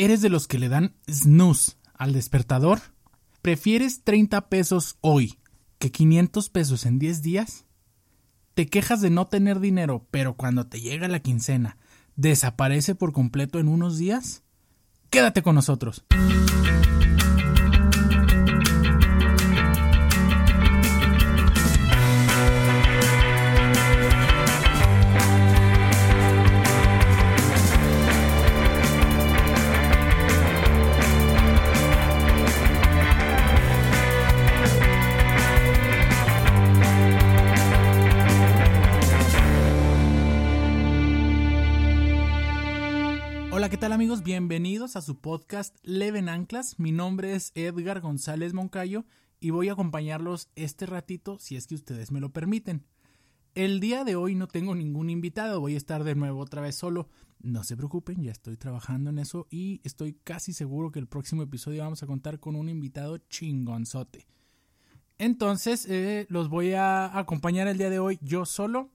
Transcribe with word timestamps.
¿Eres 0.00 0.20
de 0.20 0.28
los 0.28 0.46
que 0.46 0.60
le 0.60 0.68
dan 0.68 0.94
snooze 1.10 1.72
al 1.92 2.12
despertador? 2.12 2.78
¿Prefieres 3.42 4.04
30 4.04 4.48
pesos 4.48 4.96
hoy 5.00 5.40
que 5.80 5.90
500 5.90 6.50
pesos 6.50 6.86
en 6.86 7.00
10 7.00 7.20
días? 7.22 7.64
¿Te 8.54 8.68
quejas 8.68 9.00
de 9.00 9.10
no 9.10 9.26
tener 9.26 9.58
dinero, 9.58 10.06
pero 10.12 10.34
cuando 10.34 10.68
te 10.68 10.80
llega 10.80 11.08
la 11.08 11.18
quincena, 11.18 11.78
desaparece 12.14 12.94
por 12.94 13.12
completo 13.12 13.58
en 13.58 13.66
unos 13.66 13.98
días? 13.98 14.44
Quédate 15.10 15.42
con 15.42 15.56
nosotros. 15.56 16.04
Bienvenidos 44.24 44.96
a 44.96 45.00
su 45.00 45.20
podcast 45.20 45.76
Leven 45.82 46.28
Anclas. 46.28 46.78
Mi 46.78 46.92
nombre 46.92 47.34
es 47.34 47.52
Edgar 47.54 48.00
González 48.00 48.52
Moncayo 48.52 49.04
y 49.38 49.50
voy 49.50 49.68
a 49.68 49.72
acompañarlos 49.72 50.48
este 50.56 50.86
ratito 50.86 51.38
si 51.38 51.56
es 51.56 51.66
que 51.66 51.74
ustedes 51.74 52.10
me 52.10 52.20
lo 52.20 52.32
permiten. 52.32 52.84
El 53.54 53.80
día 53.80 54.04
de 54.04 54.16
hoy 54.16 54.34
no 54.34 54.48
tengo 54.48 54.74
ningún 54.74 55.10
invitado, 55.10 55.60
voy 55.60 55.74
a 55.74 55.76
estar 55.76 56.04
de 56.04 56.14
nuevo 56.14 56.40
otra 56.40 56.60
vez 56.60 56.74
solo. 56.74 57.08
No 57.40 57.64
se 57.64 57.76
preocupen, 57.76 58.22
ya 58.22 58.32
estoy 58.32 58.56
trabajando 58.56 59.10
en 59.10 59.18
eso 59.18 59.46
y 59.50 59.80
estoy 59.84 60.14
casi 60.14 60.52
seguro 60.52 60.90
que 60.90 60.98
el 60.98 61.06
próximo 61.06 61.42
episodio 61.42 61.82
vamos 61.82 62.02
a 62.02 62.06
contar 62.06 62.40
con 62.40 62.56
un 62.56 62.68
invitado 62.68 63.18
chingonzote. 63.18 64.26
Entonces, 65.18 65.86
eh, 65.88 66.26
los 66.28 66.48
voy 66.48 66.72
a 66.72 67.18
acompañar 67.18 67.68
el 67.68 67.78
día 67.78 67.90
de 67.90 67.98
hoy 67.98 68.18
yo 68.22 68.46
solo 68.46 68.90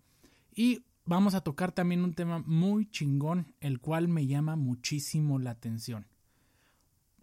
y 0.55 0.83
vamos 1.05 1.35
a 1.35 1.41
tocar 1.41 1.71
también 1.71 2.03
un 2.03 2.13
tema 2.13 2.43
muy 2.45 2.89
chingón, 2.89 3.53
el 3.59 3.79
cual 3.79 4.07
me 4.07 4.27
llama 4.27 4.55
muchísimo 4.55 5.39
la 5.39 5.51
atención. 5.51 6.07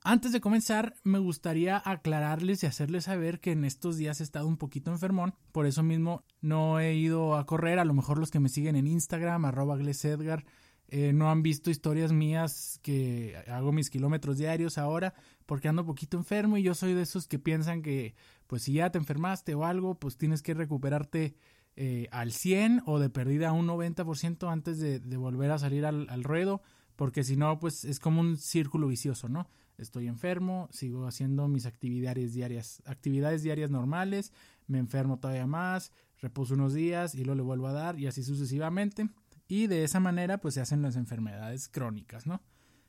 Antes 0.03 0.33
de 0.33 0.41
comenzar, 0.41 0.95
me 1.05 1.19
gustaría 1.19 1.81
aclararles 1.85 2.63
y 2.63 2.67
hacerles 2.67 3.05
saber 3.05 3.39
que 3.39 3.53
en 3.53 3.67
estos 3.67 3.99
días 3.99 4.21
he 4.21 4.25
estado 4.25 4.47
un 4.47 4.57
poquito 4.57 4.91
enfermón, 4.91 5.35
por 5.53 5.67
eso 5.67 5.83
mismo 5.83 6.25
no 6.41 6.81
he 6.81 6.95
ido 6.95 7.37
a 7.37 7.45
correr, 7.45 7.79
a 7.79 7.85
lo 7.85 7.93
mejor 7.93 8.19
los 8.19 8.31
que 8.31 8.41
me 8.41 8.49
siguen 8.49 8.77
en 8.77 8.87
Instagram, 8.87 9.45
arroba 9.45 9.79
Edgar, 9.79 10.47
eh, 10.93 11.13
no 11.13 11.31
han 11.31 11.43
visto 11.43 11.71
historias 11.71 12.13
mías 12.13 12.81
que 12.83 13.37
hago 13.47 13.71
mis 13.71 13.91
kilómetros 13.91 14.39
diarios 14.39 14.77
ahora 14.77 15.15
porque 15.47 15.69
ando 15.69 15.83
un 15.83 15.87
poquito 15.87 16.17
enfermo 16.17 16.57
y 16.57 16.65
yo 16.65 16.75
soy 16.75 16.95
de 16.95 17.03
esos 17.03 17.29
que 17.29 17.39
piensan 17.39 17.81
que 17.81 18.17
pues 18.49 18.63
si 18.63 18.73
ya 18.73 18.91
te 18.91 18.99
enfermaste 18.99 19.55
o 19.55 19.65
algo, 19.65 19.95
pues 20.01 20.17
tienes 20.17 20.43
que 20.43 20.53
recuperarte 20.53 21.37
eh, 21.83 22.09
al 22.11 22.31
100 22.31 22.83
o 22.85 22.99
de 22.99 23.09
perdida 23.09 23.49
a 23.49 23.53
un 23.53 23.67
90% 23.67 24.53
antes 24.53 24.81
de, 24.81 24.99
volver 25.17 25.51
a 25.51 25.59
salir 25.59 25.87
al, 25.87 26.25
ruedo, 26.25 26.61
porque 26.95 27.25
si 27.25 27.37
no, 27.37 27.59
pues 27.59 27.87
es 27.87 27.99
como 28.01 28.21
un 28.21 28.37
círculo 28.37 28.89
vicioso, 28.89 29.31
¿no? 29.31 29.49
Estoy 29.79 30.07
enfermo, 30.07 30.69
sigo 30.73 31.07
haciendo 31.07 31.49
mis 31.49 31.65
actividades 31.65 32.35
diarias, 32.35 32.83
actividades 32.85 33.43
diarias 33.43 33.71
normales, 33.71 34.31
me 34.67 34.77
enfermo 34.77 35.21
todavía 35.21 35.47
más, 35.47 35.91
reposo 36.19 36.53
unos 36.53 36.75
días 36.75 37.15
y 37.15 37.25
luego 37.25 37.37
le 37.37 37.43
vuelvo 37.45 37.69
a 37.69 37.73
dar 37.73 37.99
y 37.99 38.07
así 38.07 38.23
sucesivamente. 38.25 39.09
Y 39.49 39.67
de 39.67 39.83
esa 39.83 40.01
manera, 40.01 40.37
pues 40.37 40.53
se 40.53 40.61
hacen 40.61 40.83
las 40.83 40.97
enfermedades 40.97 41.67
crónicas, 41.71 42.27
¿no? 42.27 42.43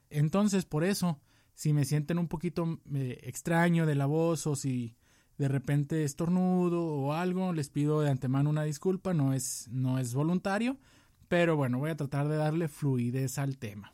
Entonces, 0.10 0.66
por 0.66 0.84
eso, 0.84 1.22
si 1.54 1.72
me 1.72 1.86
sienten 1.86 2.18
un 2.20 2.28
poquito 2.28 2.82
eh, 2.94 3.20
extraño 3.24 3.86
de 3.86 3.96
la 3.96 4.06
voz 4.06 4.48
o 4.48 4.58
si 4.58 4.98
de 5.42 5.48
repente 5.48 6.04
estornudo 6.04 6.86
o 6.86 7.14
algo, 7.14 7.52
les 7.52 7.70
pido 7.70 8.00
de 8.02 8.12
antemano 8.12 8.48
una 8.48 8.62
disculpa, 8.62 9.16
no 9.16 9.34
es, 9.34 9.68
no 9.72 9.98
es 9.98 10.14
voluntario, 10.14 10.78
pero 11.30 11.56
bueno, 11.56 11.80
voy 11.80 11.90
a 11.90 11.98
tratar 11.98 12.28
de 12.28 12.36
darle 12.36 12.68
fluidez 12.68 13.40
al 13.40 13.58
tema. 13.58 13.92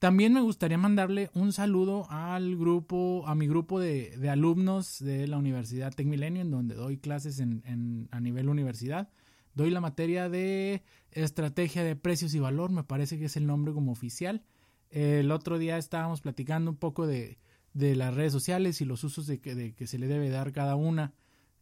También 0.00 0.32
me 0.32 0.40
gustaría 0.40 0.78
mandarle 0.78 1.30
un 1.32 1.52
saludo 1.52 2.10
al 2.10 2.56
grupo, 2.56 3.22
a 3.28 3.36
mi 3.36 3.46
grupo 3.46 3.78
de, 3.78 4.18
alumnos 4.28 4.98
de 4.98 5.28
la 5.28 5.38
Universidad 5.38 5.94
TecMilenio, 5.94 6.42
en 6.42 6.50
donde 6.50 6.74
doy 6.74 6.98
clases 6.98 7.38
en, 7.38 8.08
a 8.10 8.18
nivel 8.18 8.48
universidad. 8.48 9.10
Doy 9.54 9.70
la 9.70 9.80
materia 9.80 10.28
de 10.28 10.82
estrategia 11.12 11.84
de 11.84 11.94
precios 11.94 12.34
y 12.34 12.40
valor, 12.40 12.72
me 12.72 12.82
parece 12.82 13.16
que 13.16 13.26
es 13.26 13.36
el 13.36 13.46
nombre 13.46 13.72
como 13.72 13.92
oficial. 13.92 14.42
El 14.90 15.30
otro 15.30 15.56
día 15.56 15.78
estábamos 15.78 16.20
platicando 16.20 16.72
un 16.72 16.78
poco 16.78 17.06
de, 17.06 17.38
de 17.74 17.96
las 17.96 18.14
redes 18.14 18.32
sociales 18.32 18.80
y 18.80 18.84
los 18.84 19.04
usos 19.04 19.26
de 19.26 19.40
que, 19.40 19.74
que 19.74 19.86
se 19.86 19.98
le 19.98 20.06
debe 20.06 20.30
dar 20.30 20.52
cada 20.52 20.76
una 20.76 21.14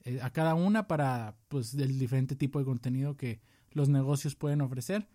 eh, 0.04 0.20
a 0.22 0.30
cada 0.30 0.54
una 0.54 0.86
para 0.86 1.36
pues 1.48 1.74
el 1.74 1.98
diferente 1.98 2.34
tipo 2.34 2.58
de 2.58 2.64
contenido 2.64 3.16
que 3.16 3.40
los 3.72 3.88
negocios 3.88 4.34
pueden 4.34 4.60
ofrecer. 4.60 5.08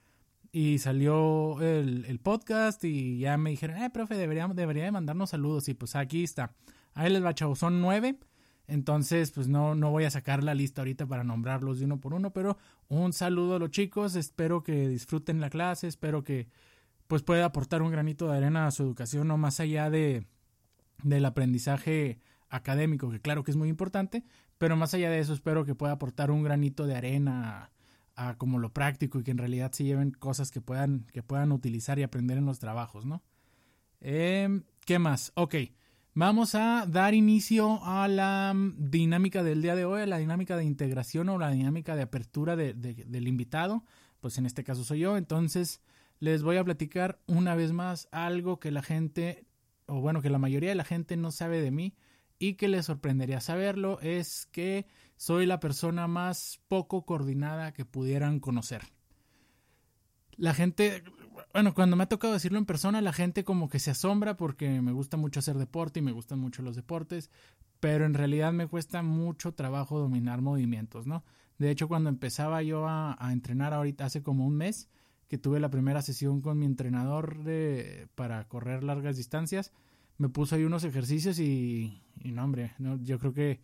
Y 0.52 0.78
salió 0.78 1.62
el, 1.62 2.06
el 2.06 2.20
podcast 2.20 2.84
y 2.86 3.18
ya 3.20 3.38
me 3.38 3.50
dijeron 3.50 3.78
eh 3.78 3.90
profe 3.90 4.16
debería, 4.16 4.48
debería 4.48 4.86
de 4.86 4.92
mandarnos 4.92 5.32
saludos 5.32 5.68
y 5.68 5.74
pues 5.74 5.96
aquí 5.96 6.24
está. 6.24 6.56
Ahí 6.94 7.12
les 7.12 7.24
va 7.24 7.34
chavos 7.34 7.60
son 7.60 7.82
nueve. 7.82 8.20
Entonces 8.68 9.32
pues 9.32 9.48
no 9.48 9.76
no 9.76 9.92
voy 9.92 10.06
a 10.06 10.12
sacar 10.12 10.44
la 10.44 10.56
lista 10.56 10.82
ahorita 10.82 11.06
para 11.08 11.24
nombrarlos 11.24 11.80
de 11.80 11.86
uno 11.86 12.00
por 12.00 12.14
uno 12.14 12.32
pero 12.34 12.58
un 12.88 13.12
saludo 13.12 13.56
a 13.56 13.60
los 13.60 13.72
chicos. 13.72 14.16
Espero 14.16 14.64
que 14.64 14.88
disfruten 14.88 15.42
la 15.42 15.50
clase. 15.50 15.88
Espero 15.88 16.24
que 16.24 16.48
pues 17.08 17.22
pueda 17.24 17.46
aportar 17.46 17.82
un 17.82 17.92
granito 17.92 18.30
de 18.30 18.38
arena 18.38 18.68
a 18.68 18.72
su 18.72 18.84
educación 18.84 19.28
no 19.28 19.38
más 19.38 19.60
allá 19.60 19.90
de 19.90 20.26
del 21.04 21.26
aprendizaje 21.26 22.20
académico, 22.50 23.10
que 23.10 23.20
claro 23.20 23.44
que 23.44 23.52
es 23.52 23.58
muy 23.58 23.70
importante, 23.70 24.24
pero 24.58 24.76
más 24.76 24.94
allá 24.94 25.10
de 25.10 25.20
eso 25.20 25.34
espero 25.34 25.66
que 25.66 25.76
pueda 25.76 25.94
aportar 25.94 26.32
un 26.32 26.44
granito 26.44 26.86
de 26.88 26.96
arena 26.96 27.72
a, 28.16 28.36
como 28.38 28.60
lo 28.60 28.72
práctico 28.72 29.20
y 29.20 29.24
que 29.24 29.32
en 29.32 29.38
realidad 29.38 29.72
se 29.72 29.84
lleven 29.84 30.12
cosas 30.12 30.52
que 30.52 30.62
puedan, 30.62 31.06
que 31.12 31.24
puedan 31.24 31.52
utilizar 31.52 32.00
y 32.00 32.04
aprender 32.04 32.38
en 32.38 32.46
los 32.46 32.60
trabajos, 32.60 33.06
¿no? 33.06 33.24
Em, 34.00 34.64
¿Qué 34.86 35.00
más? 35.00 35.32
Ok, 35.36 35.56
vamos 36.14 36.56
a 36.56 36.86
dar 36.88 37.14
inicio 37.14 37.84
a 37.84 38.08
la 38.08 38.54
mm, 38.54 38.90
dinámica 38.90 39.44
del 39.44 39.62
día 39.62 39.76
de 39.76 39.86
hoy, 39.86 40.02
a 40.02 40.06
la 40.06 40.18
dinámica 40.18 40.56
de 40.56 40.64
integración 40.64 41.28
o 41.30 41.38
la 41.38 41.52
dinámica 41.52 41.96
de 41.96 42.04
apertura 42.04 42.56
del 42.56 43.28
invitado, 43.28 43.84
pues 44.22 44.38
en 44.38 44.46
este 44.46 44.64
caso 44.64 44.84
soy 44.84 45.00
yo, 45.00 45.18
entonces 45.18 45.82
les 46.20 46.44
voy 46.44 46.58
a 46.58 46.64
platicar 46.64 47.20
una 47.28 47.56
vez 47.56 47.74
más 47.74 48.08
algo 48.12 48.60
que 48.60 48.72
la 48.72 48.82
gente 48.82 49.46
o 49.88 50.02
bueno, 50.02 50.22
que 50.22 50.30
la 50.30 50.40
mayoría 50.40 50.70
de 50.70 50.76
la 50.76 50.84
gente 50.84 51.18
no 51.18 51.32
sabe 51.32 51.62
de 51.62 51.72
mí 51.72 51.96
y 52.40 52.56
que 52.56 52.68
le 52.68 52.84
sorprendería 52.84 53.40
saberlo, 53.40 54.00
es 54.02 54.48
que 54.48 54.88
soy 55.18 55.46
la 55.46 55.60
persona 55.60 56.08
más 56.08 56.60
poco 56.68 57.06
coordinada 57.06 57.74
que 57.74 57.86
pudieran 57.86 58.40
conocer. 58.40 58.82
La 60.38 60.54
gente, 60.54 61.04
bueno, 61.54 61.74
cuando 61.74 61.96
me 61.96 62.04
ha 62.04 62.10
tocado 62.10 62.34
decirlo 62.34 62.58
en 62.58 62.66
persona, 62.66 63.00
la 63.02 63.14
gente 63.14 63.46
como 63.46 63.70
que 63.70 63.80
se 63.80 63.92
asombra 63.92 64.36
porque 64.36 64.82
me 64.82 64.92
gusta 64.92 65.16
mucho 65.16 65.40
hacer 65.40 65.58
deporte 65.58 66.00
y 66.00 66.04
me 66.04 66.12
gustan 66.12 66.40
mucho 66.40 66.62
los 66.62 66.76
deportes, 66.76 67.30
pero 67.80 68.06
en 68.06 68.14
realidad 68.14 68.52
me 68.52 68.68
cuesta 68.68 69.02
mucho 69.02 69.54
trabajo 69.54 69.98
dominar 69.98 70.42
movimientos, 70.42 71.08
¿no? 71.08 71.24
De 71.58 71.72
hecho, 71.72 71.88
cuando 71.88 72.10
empezaba 72.10 72.62
yo 72.64 72.86
a, 72.86 73.16
a 73.18 73.32
entrenar 73.32 73.74
ahorita 73.74 74.06
hace 74.06 74.22
como 74.22 74.46
un 74.46 74.58
mes, 74.58 74.90
que 75.28 75.38
tuve 75.38 75.60
la 75.60 75.70
primera 75.70 76.02
sesión 76.02 76.42
con 76.42 76.60
mi 76.60 76.66
entrenador 76.66 77.44
de, 77.44 78.08
para 78.16 78.48
correr 78.48 78.84
largas 78.84 79.18
distancias, 79.18 79.72
me 80.18 80.30
puso 80.30 80.56
ahí 80.56 80.64
unos 80.64 80.84
ejercicios 80.84 81.40
y, 81.40 82.02
y 82.24 82.32
no, 82.32 82.44
hombre, 82.44 82.74
no, 82.78 82.98
yo 83.02 83.20
creo 83.20 83.34
que 83.34 83.60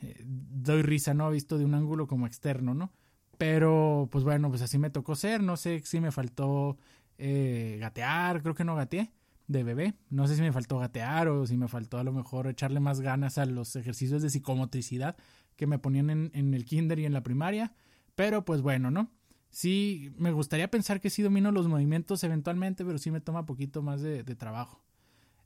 eh, 0.00 0.22
doy 0.24 0.82
risa, 0.82 1.14
¿no? 1.14 1.30
Visto 1.30 1.58
de 1.58 1.64
un 1.64 1.74
ángulo 1.74 2.06
como 2.06 2.26
externo, 2.26 2.74
¿no? 2.74 2.92
Pero, 3.36 4.08
pues 4.10 4.24
bueno, 4.24 4.48
pues 4.48 4.62
así 4.62 4.78
me 4.78 4.90
tocó 4.90 5.14
ser, 5.14 5.42
no 5.42 5.56
sé 5.56 5.80
si 5.84 6.00
me 6.00 6.12
faltó 6.12 6.76
eh, 7.18 7.78
gatear, 7.80 8.42
creo 8.42 8.54
que 8.54 8.64
no 8.64 8.76
gateé 8.76 9.12
de 9.46 9.64
bebé, 9.64 9.94
no 10.10 10.26
sé 10.28 10.36
si 10.36 10.42
me 10.42 10.52
faltó 10.52 10.78
gatear 10.78 11.28
o 11.28 11.46
si 11.46 11.56
me 11.56 11.68
faltó 11.68 11.98
a 11.98 12.04
lo 12.04 12.12
mejor 12.12 12.48
echarle 12.48 12.80
más 12.80 13.00
ganas 13.00 13.38
a 13.38 13.46
los 13.46 13.76
ejercicios 13.76 14.22
de 14.22 14.30
psicomotricidad 14.30 15.16
que 15.56 15.66
me 15.66 15.78
ponían 15.78 16.10
en, 16.10 16.30
en 16.34 16.52
el 16.52 16.64
kinder 16.64 16.98
y 16.98 17.06
en 17.06 17.12
la 17.12 17.22
primaria, 17.22 17.72
pero 18.14 18.44
pues 18.44 18.60
bueno, 18.60 18.90
¿no? 18.90 19.10
Sí, 19.50 20.12
me 20.16 20.32
gustaría 20.32 20.70
pensar 20.70 21.00
que 21.00 21.10
sí 21.10 21.22
domino 21.22 21.52
los 21.52 21.68
movimientos 21.68 22.22
eventualmente, 22.24 22.84
pero 22.84 22.98
sí 22.98 23.10
me 23.10 23.20
toma 23.20 23.46
poquito 23.46 23.82
más 23.82 24.02
de, 24.02 24.22
trabajo. 24.36 24.82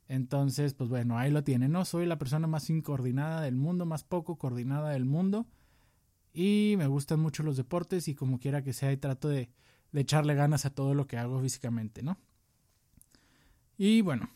Entonces, 0.07 0.73
pues 0.73 0.89
bueno, 0.89 1.17
ahí 1.17 1.31
lo 1.31 1.43
tienen, 1.43 1.71
¿no? 1.71 1.85
Soy 1.85 2.05
la 2.05 2.17
persona 2.17 2.47
más 2.47 2.69
incoordinada 2.69 3.41
del 3.41 3.55
mundo, 3.55 3.85
más 3.85 4.03
poco 4.03 4.37
coordinada 4.37 4.91
del 4.91 5.05
mundo. 5.05 5.47
Y 6.33 6.75
me 6.77 6.87
gustan 6.87 7.19
mucho 7.19 7.43
los 7.43 7.57
deportes 7.57 8.07
y 8.07 8.15
como 8.15 8.39
quiera 8.39 8.63
que 8.63 8.73
sea, 8.73 8.91
y 8.91 8.97
trato 8.97 9.29
de, 9.29 9.49
de 9.91 10.01
echarle 10.01 10.35
ganas 10.35 10.65
a 10.65 10.71
todo 10.71 10.93
lo 10.93 11.07
que 11.07 11.17
hago 11.17 11.41
físicamente, 11.41 12.03
¿no? 12.03 12.17
Y 13.77 14.01
bueno, 14.01 14.29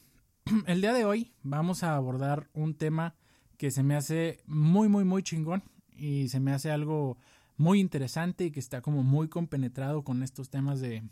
el 0.67 0.81
día 0.81 0.93
de 0.93 1.05
hoy 1.05 1.33
vamos 1.43 1.83
a 1.83 1.95
abordar 1.95 2.49
un 2.53 2.75
tema 2.75 3.15
que 3.57 3.71
se 3.71 3.83
me 3.83 3.95
hace 3.95 4.41
muy, 4.45 4.87
muy, 4.87 5.03
muy 5.03 5.23
chingón 5.23 5.63
y 5.95 6.29
se 6.29 6.39
me 6.39 6.53
hace 6.53 6.71
algo 6.71 7.17
muy 7.57 7.79
interesante 7.79 8.45
y 8.45 8.51
que 8.51 8.59
está 8.59 8.81
como 8.81 9.03
muy 9.03 9.27
compenetrado 9.27 10.03
con 10.03 10.23
estos 10.23 10.49
temas 10.49 10.79
de, 10.79 11.03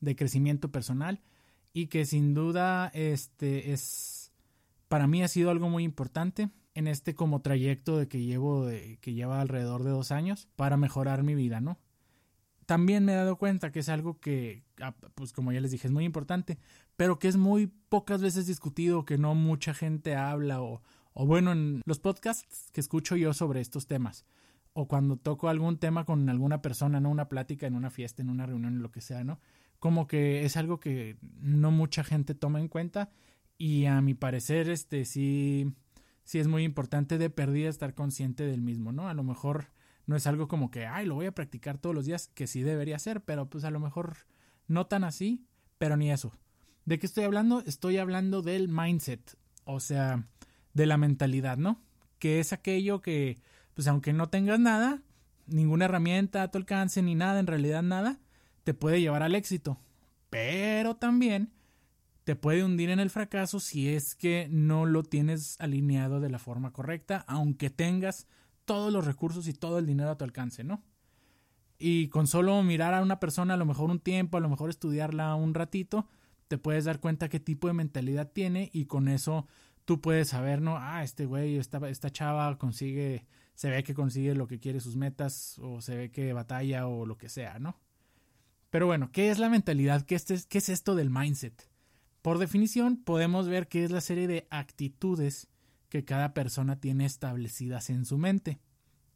de 0.00 0.16
crecimiento 0.16 0.70
personal 0.72 1.20
y 1.72 1.86
que 1.86 2.04
sin 2.04 2.34
duda 2.34 2.90
este 2.94 3.72
es 3.72 4.32
para 4.88 5.06
mí 5.06 5.22
ha 5.22 5.28
sido 5.28 5.50
algo 5.50 5.68
muy 5.68 5.84
importante 5.84 6.50
en 6.74 6.88
este 6.88 7.14
como 7.14 7.42
trayecto 7.42 7.98
de 7.98 8.08
que 8.08 8.22
llevo 8.22 8.66
de, 8.66 8.98
que 9.00 9.12
lleva 9.12 9.40
alrededor 9.40 9.84
de 9.84 9.90
dos 9.90 10.10
años 10.10 10.48
para 10.56 10.76
mejorar 10.76 11.22
mi 11.22 11.34
vida, 11.34 11.60
¿no? 11.60 11.78
También 12.66 13.04
me 13.04 13.12
he 13.12 13.16
dado 13.16 13.36
cuenta 13.36 13.72
que 13.72 13.80
es 13.80 13.88
algo 13.88 14.20
que, 14.20 14.62
ah, 14.80 14.94
pues 15.14 15.32
como 15.32 15.52
ya 15.52 15.60
les 15.60 15.72
dije, 15.72 15.88
es 15.88 15.92
muy 15.92 16.04
importante, 16.04 16.58
pero 16.96 17.18
que 17.18 17.26
es 17.26 17.36
muy 17.36 17.66
pocas 17.66 18.22
veces 18.22 18.46
discutido, 18.46 19.04
que 19.04 19.18
no 19.18 19.34
mucha 19.34 19.74
gente 19.74 20.14
habla 20.14 20.62
o, 20.62 20.80
o 21.12 21.26
bueno, 21.26 21.50
en 21.50 21.82
los 21.84 21.98
podcasts 21.98 22.70
que 22.72 22.80
escucho 22.80 23.16
yo 23.16 23.34
sobre 23.34 23.60
estos 23.60 23.88
temas, 23.88 24.24
o 24.80 24.88
cuando 24.88 25.18
toco 25.18 25.50
algún 25.50 25.76
tema 25.76 26.06
con 26.06 26.26
alguna 26.30 26.62
persona, 26.62 27.00
¿no? 27.00 27.10
Una 27.10 27.28
plática 27.28 27.66
en 27.66 27.74
una 27.74 27.90
fiesta, 27.90 28.22
en 28.22 28.30
una 28.30 28.46
reunión, 28.46 28.74
en 28.74 28.82
lo 28.82 28.90
que 28.90 29.02
sea, 29.02 29.24
¿no? 29.24 29.38
Como 29.78 30.06
que 30.06 30.46
es 30.46 30.56
algo 30.56 30.80
que 30.80 31.18
no 31.40 31.70
mucha 31.70 32.02
gente 32.02 32.34
toma 32.34 32.60
en 32.60 32.68
cuenta 32.68 33.10
y 33.58 33.84
a 33.84 34.00
mi 34.00 34.14
parecer, 34.14 34.70
este 34.70 35.04
sí, 35.04 35.74
sí 36.24 36.38
es 36.38 36.48
muy 36.48 36.64
importante 36.64 37.18
de 37.18 37.28
perdida 37.28 37.68
estar 37.68 37.94
consciente 37.94 38.44
del 38.44 38.62
mismo, 38.62 38.90
¿no? 38.90 39.06
A 39.08 39.12
lo 39.12 39.22
mejor 39.22 39.66
no 40.06 40.16
es 40.16 40.26
algo 40.26 40.48
como 40.48 40.70
que, 40.70 40.86
ay, 40.86 41.04
lo 41.04 41.14
voy 41.14 41.26
a 41.26 41.34
practicar 41.34 41.76
todos 41.76 41.94
los 41.94 42.06
días, 42.06 42.28
que 42.28 42.46
sí 42.46 42.62
debería 42.62 42.98
ser, 42.98 43.20
pero 43.22 43.50
pues 43.50 43.64
a 43.64 43.70
lo 43.70 43.80
mejor 43.80 44.16
no 44.66 44.86
tan 44.86 45.04
así, 45.04 45.44
pero 45.76 45.98
ni 45.98 46.10
eso. 46.10 46.32
¿De 46.86 46.98
qué 46.98 47.04
estoy 47.04 47.24
hablando? 47.24 47.62
Estoy 47.66 47.98
hablando 47.98 48.40
del 48.40 48.68
mindset, 48.68 49.36
o 49.64 49.78
sea, 49.78 50.26
de 50.72 50.86
la 50.86 50.96
mentalidad, 50.96 51.58
¿no? 51.58 51.82
Que 52.18 52.40
es 52.40 52.54
aquello 52.54 53.02
que, 53.02 53.36
pues 53.74 53.86
aunque 53.88 54.12
no 54.12 54.28
tengas 54.28 54.58
nada, 54.58 55.02
ninguna 55.46 55.86
herramienta 55.86 56.42
a 56.42 56.50
tu 56.50 56.58
alcance 56.58 57.02
ni 57.02 57.14
nada, 57.14 57.40
en 57.40 57.46
realidad 57.46 57.82
nada, 57.82 58.18
te 58.64 58.74
puede 58.74 59.00
llevar 59.00 59.22
al 59.22 59.34
éxito. 59.34 59.78
Pero 60.30 60.96
también 60.96 61.52
te 62.24 62.36
puede 62.36 62.64
hundir 62.64 62.90
en 62.90 63.00
el 63.00 63.10
fracaso 63.10 63.60
si 63.60 63.88
es 63.88 64.14
que 64.14 64.46
no 64.50 64.86
lo 64.86 65.02
tienes 65.02 65.56
alineado 65.60 66.20
de 66.20 66.30
la 66.30 66.38
forma 66.38 66.72
correcta, 66.72 67.24
aunque 67.26 67.70
tengas 67.70 68.26
todos 68.64 68.92
los 68.92 69.04
recursos 69.04 69.48
y 69.48 69.52
todo 69.52 69.78
el 69.78 69.86
dinero 69.86 70.10
a 70.10 70.16
tu 70.18 70.24
alcance, 70.24 70.62
¿no? 70.62 70.82
Y 71.78 72.08
con 72.08 72.26
solo 72.26 72.62
mirar 72.62 72.94
a 72.94 73.02
una 73.02 73.18
persona 73.18 73.54
a 73.54 73.56
lo 73.56 73.64
mejor 73.64 73.90
un 73.90 74.00
tiempo, 74.00 74.36
a 74.36 74.40
lo 74.40 74.48
mejor 74.48 74.70
estudiarla 74.70 75.34
un 75.34 75.54
ratito, 75.54 76.06
te 76.46 76.58
puedes 76.58 76.84
dar 76.84 77.00
cuenta 77.00 77.28
qué 77.28 77.40
tipo 77.40 77.68
de 77.68 77.74
mentalidad 77.74 78.30
tiene 78.30 78.70
y 78.72 78.84
con 78.84 79.08
eso 79.08 79.46
tú 79.84 80.00
puedes 80.00 80.28
saber, 80.28 80.60
¿no? 80.60 80.76
Ah, 80.76 81.02
este 81.02 81.24
güey, 81.24 81.56
esta, 81.56 81.78
esta 81.88 82.10
chava 82.10 82.58
consigue, 82.58 83.24
se 83.60 83.68
ve 83.68 83.82
que 83.82 83.92
consigue 83.92 84.34
lo 84.34 84.46
que 84.46 84.58
quiere 84.58 84.80
sus 84.80 84.96
metas 84.96 85.58
o 85.58 85.82
se 85.82 85.94
ve 85.94 86.10
que 86.10 86.32
batalla 86.32 86.86
o 86.86 87.04
lo 87.04 87.18
que 87.18 87.28
sea, 87.28 87.58
¿no? 87.58 87.76
Pero 88.70 88.86
bueno, 88.86 89.12
¿qué 89.12 89.28
es 89.28 89.38
la 89.38 89.50
mentalidad? 89.50 90.00
¿Qué 90.06 90.14
es, 90.14 90.46
qué 90.46 90.56
es 90.56 90.70
esto 90.70 90.94
del 90.94 91.10
mindset? 91.10 91.68
Por 92.22 92.38
definición, 92.38 92.96
podemos 92.96 93.48
ver 93.48 93.68
que 93.68 93.84
es 93.84 93.90
la 93.90 94.00
serie 94.00 94.28
de 94.28 94.46
actitudes 94.48 95.46
que 95.90 96.06
cada 96.06 96.32
persona 96.32 96.80
tiene 96.80 97.04
establecidas 97.04 97.90
en 97.90 98.06
su 98.06 98.16
mente. 98.16 98.62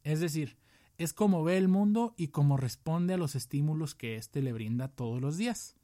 Es 0.03 0.19
decir, 0.19 0.57
es 0.99 1.11
como 1.11 1.43
ve 1.43 1.57
el 1.57 1.67
mundo 1.67 2.13
y 2.15 2.27
cómo 2.27 2.55
responde 2.55 3.15
a 3.15 3.17
los 3.17 3.33
estímulos 3.33 3.95
que 3.95 4.15
éste 4.15 4.43
le 4.43 4.53
brinda 4.53 4.89
todos 4.89 5.19
los 5.21 5.37
días. 5.37 5.75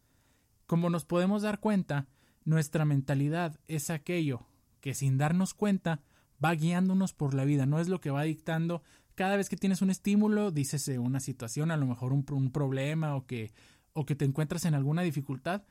Como 0.68 0.92
nos 0.92 1.06
podemos 1.06 1.42
dar 1.42 1.60
cuenta, 1.60 2.10
nuestra 2.46 2.86
mentalidad 2.86 3.60
es 3.68 3.90
aquello 3.90 4.46
que 4.82 4.94
sin 4.94 5.18
darnos 5.18 5.56
cuenta 5.56 6.04
va 6.44 6.56
guiándonos 6.56 7.14
por 7.14 7.34
la 7.34 7.46
vida, 7.46 7.66
no 7.66 7.80
es 7.80 7.88
lo 7.88 8.02
que 8.02 8.12
va 8.12 8.24
dictando 8.24 8.84
cada 9.16 9.38
vez 9.38 9.50
que 9.50 9.58
tienes 9.58 9.82
un 9.82 9.90
estímulo, 9.90 10.52
dices 10.52 10.88
una 10.88 11.20
situación, 11.20 11.72
a 11.72 11.78
lo 11.78 11.86
mejor 11.86 12.14
un, 12.14 12.26
un 12.32 12.52
problema 12.52 13.16
o 13.16 13.26
que, 13.26 13.52
o 13.94 14.06
que 14.06 14.16
te 14.16 14.26
encuentras 14.26 14.66
en 14.66 14.74
alguna 14.74 15.02
dificultad, 15.02 15.64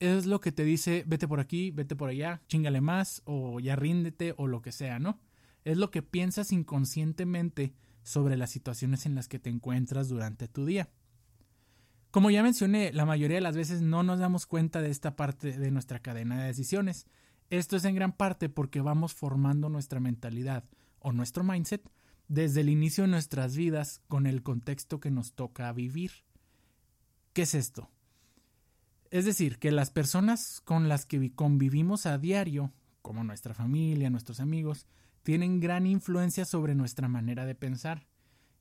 es 0.00 0.26
lo 0.26 0.40
que 0.40 0.52
te 0.52 0.64
dice 0.64 1.04
vete 1.06 1.28
por 1.28 1.40
aquí, 1.40 1.70
vete 1.70 1.94
por 1.94 2.08
allá, 2.08 2.42
chingale 2.48 2.80
más 2.80 3.22
o 3.24 3.60
ya 3.60 3.76
ríndete 3.76 4.34
o 4.36 4.46
lo 4.46 4.60
que 4.60 4.72
sea, 4.72 4.98
¿no? 4.98 5.20
Es 5.64 5.78
lo 5.78 5.90
que 5.90 6.02
piensas 6.02 6.52
inconscientemente 6.52 7.72
sobre 8.02 8.36
las 8.36 8.50
situaciones 8.50 9.06
en 9.06 9.14
las 9.14 9.28
que 9.28 9.38
te 9.38 9.50
encuentras 9.50 10.08
durante 10.08 10.48
tu 10.48 10.66
día. 10.66 10.90
Como 12.10 12.30
ya 12.30 12.42
mencioné, 12.42 12.92
la 12.92 13.06
mayoría 13.06 13.36
de 13.36 13.40
las 13.40 13.56
veces 13.56 13.82
no 13.82 14.02
nos 14.02 14.18
damos 14.18 14.46
cuenta 14.46 14.82
de 14.82 14.90
esta 14.90 15.16
parte 15.16 15.58
de 15.58 15.70
nuestra 15.70 16.00
cadena 16.00 16.40
de 16.40 16.46
decisiones. 16.46 17.06
Esto 17.50 17.76
es 17.76 17.84
en 17.84 17.94
gran 17.94 18.12
parte 18.12 18.48
porque 18.48 18.80
vamos 18.80 19.14
formando 19.14 19.68
nuestra 19.68 20.00
mentalidad 20.00 20.64
o 20.98 21.12
nuestro 21.12 21.44
mindset 21.44 21.88
desde 22.28 22.62
el 22.62 22.68
inicio 22.68 23.04
de 23.04 23.10
nuestras 23.10 23.56
vidas 23.56 24.00
con 24.08 24.26
el 24.26 24.42
contexto 24.42 25.00
que 25.00 25.10
nos 25.10 25.34
toca 25.34 25.72
vivir. 25.72 26.12
¿Qué 27.32 27.42
es 27.42 27.54
esto? 27.54 27.90
Es 29.10 29.24
decir, 29.24 29.58
que 29.58 29.70
las 29.70 29.90
personas 29.90 30.60
con 30.64 30.88
las 30.88 31.06
que 31.06 31.32
convivimos 31.34 32.06
a 32.06 32.18
diario, 32.18 32.72
como 33.02 33.22
nuestra 33.22 33.54
familia, 33.54 34.10
nuestros 34.10 34.40
amigos, 34.40 34.86
tienen 35.22 35.60
gran 35.60 35.86
influencia 35.86 36.44
sobre 36.44 36.74
nuestra 36.74 37.08
manera 37.08 37.44
de 37.44 37.54
pensar. 37.54 38.06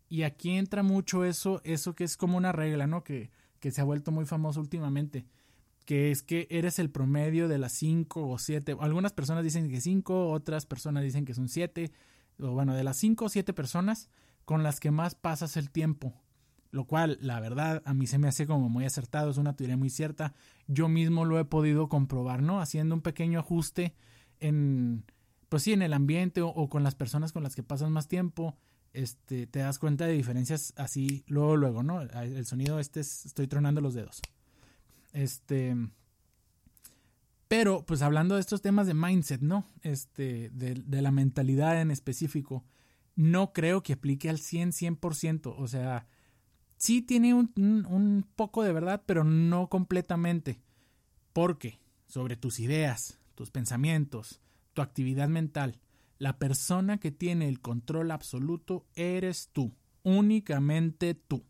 Y 0.09 0.23
aquí 0.23 0.51
entra 0.51 0.83
mucho 0.83 1.25
eso, 1.25 1.61
eso 1.63 1.95
que 1.95 2.03
es 2.03 2.17
como 2.17 2.37
una 2.37 2.51
regla, 2.51 2.87
¿no? 2.87 3.03
Que, 3.03 3.31
que 3.59 3.71
se 3.71 3.81
ha 3.81 3.85
vuelto 3.85 4.11
muy 4.11 4.25
famoso 4.25 4.59
últimamente, 4.59 5.25
que 5.85 6.11
es 6.11 6.23
que 6.23 6.47
eres 6.49 6.79
el 6.79 6.89
promedio 6.89 7.47
de 7.47 7.57
las 7.57 7.73
cinco 7.73 8.27
o 8.29 8.37
siete, 8.37 8.75
algunas 8.79 9.13
personas 9.13 9.43
dicen 9.43 9.69
que 9.69 9.81
cinco, 9.81 10.31
otras 10.31 10.65
personas 10.65 11.03
dicen 11.03 11.25
que 11.25 11.33
son 11.33 11.49
siete, 11.49 11.91
o 12.39 12.51
bueno, 12.51 12.73
de 12.73 12.83
las 12.83 12.97
cinco 12.97 13.25
o 13.25 13.29
siete 13.29 13.53
personas 13.53 14.09
con 14.45 14.63
las 14.63 14.79
que 14.79 14.91
más 14.91 15.15
pasas 15.15 15.57
el 15.57 15.71
tiempo 15.71 16.23
lo 16.73 16.85
cual 16.85 17.19
la 17.21 17.39
verdad 17.39 17.83
a 17.85 17.93
mí 17.93 18.07
se 18.07 18.17
me 18.17 18.27
hace 18.27 18.47
como 18.47 18.67
muy 18.67 18.83
acertado, 18.83 19.29
es 19.29 19.37
una 19.37 19.55
teoría 19.55 19.77
muy 19.77 19.91
cierta. 19.91 20.33
Yo 20.67 20.89
mismo 20.89 21.23
lo 21.23 21.39
he 21.39 21.45
podido 21.45 21.87
comprobar, 21.87 22.41
¿no? 22.41 22.59
Haciendo 22.59 22.95
un 22.95 23.01
pequeño 23.01 23.39
ajuste 23.39 23.93
en, 24.39 25.05
pues 25.49 25.61
sí, 25.61 25.73
en 25.73 25.83
el 25.83 25.93
ambiente 25.93 26.41
o, 26.41 26.69
con 26.69 26.81
las 26.81 26.95
personas 26.95 27.31
con 27.31 27.43
las 27.43 27.55
que 27.55 27.61
pasas 27.61 27.91
más 27.91 28.07
tiempo, 28.07 28.57
este, 28.91 29.45
te 29.45 29.59
das 29.59 29.77
cuenta 29.77 30.07
de 30.07 30.13
diferencias 30.13 30.73
así 30.75 31.23
luego, 31.27 31.57
luego, 31.57 31.83
¿no? 31.83 32.01
El 32.01 32.45
sonido 32.47 32.79
este 32.79 33.01
es, 33.01 33.27
estoy 33.27 33.45
tronando 33.45 33.79
los 33.79 33.93
dedos. 33.93 34.19
Este, 35.13 35.75
pero, 37.47 37.85
pues 37.85 38.01
hablando 38.01 38.35
de 38.35 38.41
estos 38.41 38.61
temas 38.61 38.87
de 38.87 38.93
mindset, 38.93 39.41
¿no? 39.41 39.65
Este, 39.81 40.49
de, 40.49 40.75
de 40.75 41.01
la 41.01 41.11
mentalidad 41.11 41.79
en 41.79 41.91
específico, 41.91 42.65
no 43.15 43.53
creo 43.53 43.83
que 43.83 43.93
aplique 43.93 44.29
al 44.29 44.39
100, 44.39 44.71
100%, 44.71 45.55
o 45.57 45.67
sea, 45.67 46.07
sí 46.83 47.01
tiene 47.01 47.33
un, 47.33 48.25
poco 48.35 48.61
de 48.63 48.73
verdad, 48.73 49.03
pero 49.05 49.23
no 49.23 49.69
completamente. 49.69 50.59
Porque 51.31 51.79
sobre 52.07 52.35
tus 52.35 52.59
ideas, 52.59 53.19
tus 53.35 53.51
pensamientos, 53.51 54.41
tu 54.73 54.81
actividad 54.81 55.29
mental, 55.29 55.79
la 56.19 56.37
persona 56.37 56.99
que 56.99 57.11
tiene 57.11 57.47
el 57.47 57.61
control 57.61 58.11
absoluto 58.11 58.85
eres 58.95 59.49
tú, 59.53 59.73
únicamente 60.03 61.13
tú. 61.13 61.45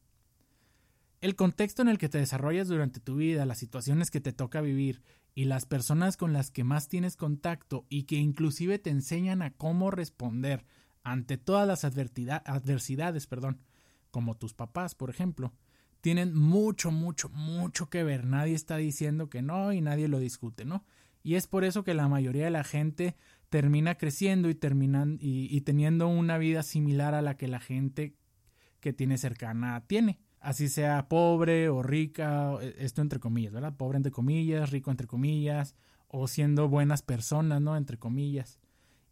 El 1.24 1.38
contexto 1.38 1.82
en 1.82 1.88
el 1.88 2.00
que 2.00 2.10
te 2.10 2.18
desarrollas 2.18 2.68
durante 2.68 3.00
tu 3.00 3.15
vida, 3.15 3.46
las 3.46 3.58
situaciones 3.58 4.12
que 4.12 4.20
te 4.20 4.34
toca 4.34 4.60
vivir 4.60 5.01
y 5.34 5.46
las 5.46 5.65
personas 5.65 6.18
con 6.18 6.34
las 6.34 6.51
que 6.51 6.65
más 6.65 6.89
tienes 6.89 7.15
contacto 7.15 7.86
y 7.88 8.03
que 8.03 8.18
inclusive 8.18 8.77
te 8.77 8.89
enseñan 8.89 9.42
a 9.42 9.53
cómo 9.53 9.89
responder 9.89 10.65
ante 11.01 11.38
todas 11.38 11.65
las 11.65 11.86
adversidades, 11.86 13.27
perdón, 13.27 13.62
como 14.12 14.36
tus 14.36 14.53
papás, 14.53 14.96
por 14.96 15.10
ejemplo, 15.10 15.53
tienen 16.01 16.38
mucho, 16.38 16.92
mucho, 16.92 17.30
mucho 17.30 17.89
que 17.89 18.03
ver. 18.03 18.25
Nadie 18.25 18.56
está 18.56 18.75
diciendo 18.75 19.30
que 19.30 19.42
no 19.42 19.72
y 19.72 19.80
nadie 19.80 20.10
lo 20.10 20.20
discute, 20.20 20.65
¿no? 20.65 20.84
Y 21.24 21.36
es 21.36 21.48
por 21.48 21.63
eso 21.63 21.86
que 21.86 21.94
la 21.94 22.10
mayoría 22.10 22.44
de 22.44 22.51
la 22.51 22.65
gente 22.65 23.15
termina 23.48 23.96
creciendo 23.96 24.50
y, 24.50 24.56
terminan, 24.56 25.20
y, 25.22 25.62
teniendo 25.62 26.10
una 26.10 26.38
vida 26.38 26.63
similar 26.63 27.13
a 27.13 27.22
la 27.22 27.38
que 27.38 27.48
la 27.48 27.62
gente 27.62 28.13
que 28.82 28.92
tiene 28.92 29.18
cercana 29.18 29.86
tiene. 29.88 30.20
Así 30.43 30.67
sea 30.67 31.07
pobre 31.07 31.69
o 31.69 31.81
rica, 31.81 32.51
e, 32.62 32.75
esto 32.79 33.01
entre 33.01 33.19
comillas, 33.19 33.53
¿verdad? 33.53 33.77
Pobre 33.77 33.95
entre 33.95 34.12
comillas, 34.12 34.71
rico 34.71 34.91
entre 34.91 35.07
comillas, 35.07 35.73
o 36.09 36.27
siendo 36.27 36.67
buenas 36.67 37.01
personas, 37.01 37.62
¿no? 37.62 37.77
Entre 37.77 37.97
comillas. 37.97 38.59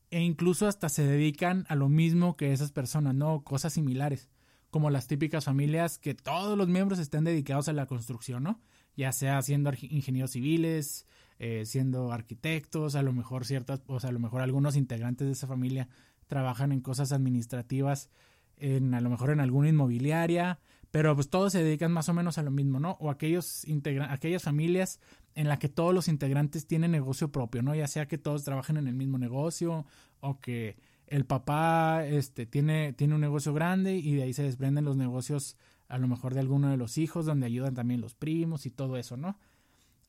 E 0.10 0.20
incluso 0.20 0.68
hasta 0.68 0.90
se 0.90 1.08
dedican 1.08 1.66
a 1.70 1.76
lo 1.76 1.88
mismo 1.88 2.36
que 2.36 2.52
esas 2.52 2.74
personas, 2.74 3.16
¿no? 3.16 3.44
Cosas 3.46 3.72
similares 3.74 4.30
como 4.72 4.90
las 4.90 5.08
típicas 5.08 5.46
familias 5.46 6.00
que 6.00 6.16
todos 6.16 6.58
los 6.58 6.68
miembros 6.68 7.00
estén 7.00 7.24
dedicados 7.24 7.70
a 7.70 7.74
la 7.74 7.86
construcción, 7.86 8.44
¿no? 8.44 8.60
Ya 8.98 9.14
sea 9.14 9.42
siendo 9.42 9.72
ingenieros 9.82 10.32
civiles, 10.32 11.06
eh, 11.40 11.66
siendo 11.66 12.12
arquitectos, 12.12 12.96
a 12.96 13.04
lo 13.04 13.14
mejor 13.14 13.46
ciertas, 13.46 13.82
o 13.88 14.02
sea, 14.02 14.10
a 14.10 14.14
lo 14.14 14.20
mejor 14.20 14.42
algunos 14.42 14.76
integrantes 14.76 15.28
de 15.28 15.34
esa 15.34 15.48
familia 15.48 15.88
trabajan 16.28 16.74
en 16.74 16.82
cosas 16.82 17.14
administrativas, 17.14 18.10
en 18.58 18.94
a 18.94 19.02
lo 19.02 19.10
mejor 19.10 19.32
en 19.32 19.40
alguna 19.40 19.70
inmobiliaria, 19.70 20.60
pero 20.92 21.16
pues 21.16 21.30
todos 21.30 21.54
se 21.54 21.64
dedican 21.64 21.92
más 21.92 22.10
o 22.10 22.14
menos 22.14 22.38
a 22.38 22.44
lo 22.44 22.52
mismo, 22.52 22.80
¿no? 22.80 22.98
O 23.00 23.10
aquellos 23.10 23.66
aquellas 24.10 24.44
familias 24.44 25.00
en 25.36 25.48
las 25.48 25.60
que 25.60 25.70
todos 25.70 25.94
los 25.94 26.10
integrantes 26.10 26.68
tienen 26.68 26.92
negocio 26.92 27.32
propio, 27.32 27.62
¿no? 27.64 27.74
Ya 27.74 27.88
sea 27.88 28.08
que 28.08 28.18
todos 28.18 28.44
trabajen 28.44 28.78
en 28.78 28.88
el 28.88 28.94
mismo 28.94 29.18
negocio 29.18 29.86
o 30.20 30.40
que 30.40 30.78
el 31.08 31.26
papá 31.26 32.06
este, 32.06 32.46
tiene, 32.46 32.94
tiene 32.94 33.16
un 33.16 33.22
negocio 33.22 33.54
grande 33.54 33.96
y 33.96 34.16
de 34.16 34.24
ahí 34.24 34.34
se 34.34 34.44
desprenden 34.44 34.86
los 34.86 34.98
negocios 34.98 35.58
a 35.88 35.98
lo 35.98 36.08
mejor 36.08 36.34
de 36.34 36.40
alguno 36.40 36.70
de 36.70 36.78
los 36.78 36.98
hijos, 36.98 37.26
donde 37.26 37.46
ayudan 37.46 37.74
también 37.74 38.00
los 38.00 38.16
primos 38.16 38.66
y 38.66 38.72
todo 38.72 38.98
eso, 38.98 39.18
¿no? 39.18 39.38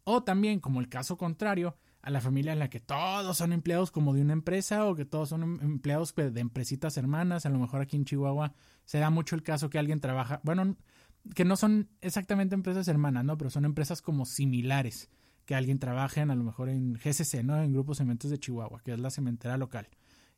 O 0.05 0.23
también, 0.23 0.61
como 0.61 0.81
el 0.81 0.89
caso 0.89 1.17
contrario, 1.17 1.77
a 2.03 2.11
la 2.11 2.21
familia 2.21 2.53
en 2.53 2.59
la 2.59 2.69
que 2.69 2.81
todos 2.81 3.37
son 3.37 3.53
empleados 3.53 3.93
como 3.93 4.13
de 4.13 4.23
una 4.23 4.33
empresa 4.33 4.87
o 4.87 4.97
que 4.97 5.05
todos 5.05 5.29
son 5.29 5.43
em, 5.43 5.61
empleados 5.63 6.15
de 6.15 6.41
empresitas 6.41 6.97
hermanas. 6.97 7.47
A 7.47 7.49
lo 7.49 7.59
mejor 7.59 7.81
aquí 7.81 7.97
en 7.97 8.05
Chihuahua 8.05 8.55
se 8.85 8.99
da 8.99 9.09
mucho 9.09 9.37
el 9.37 9.43
caso 9.43 9.71
que 9.71 9.79
alguien 9.79 10.01
trabaja, 10.01 10.41
bueno, 10.43 10.77
que 11.35 11.45
no 11.45 11.57
son 11.57 11.89
exactamente 12.01 12.57
empresas 12.57 12.89
hermanas, 12.89 13.25
¿no? 13.25 13.39
Pero 13.39 13.51
son 13.51 13.65
empresas 13.65 14.03
como 14.03 14.27
similares, 14.27 15.11
que 15.47 15.55
alguien 15.55 15.79
trabaja 15.79 16.23
en, 16.23 16.33
a 16.33 16.35
lo 16.35 16.43
mejor 16.43 16.69
en 16.69 16.95
GCC, 16.95 17.45
¿no? 17.45 17.63
En 17.63 17.73
Grupo 17.73 17.95
Cementos 17.95 18.31
de 18.31 18.39
Chihuahua, 18.39 18.81
que 18.83 18.93
es 18.93 18.99
la 18.99 19.11
cementera 19.11 19.57
local. 19.57 19.89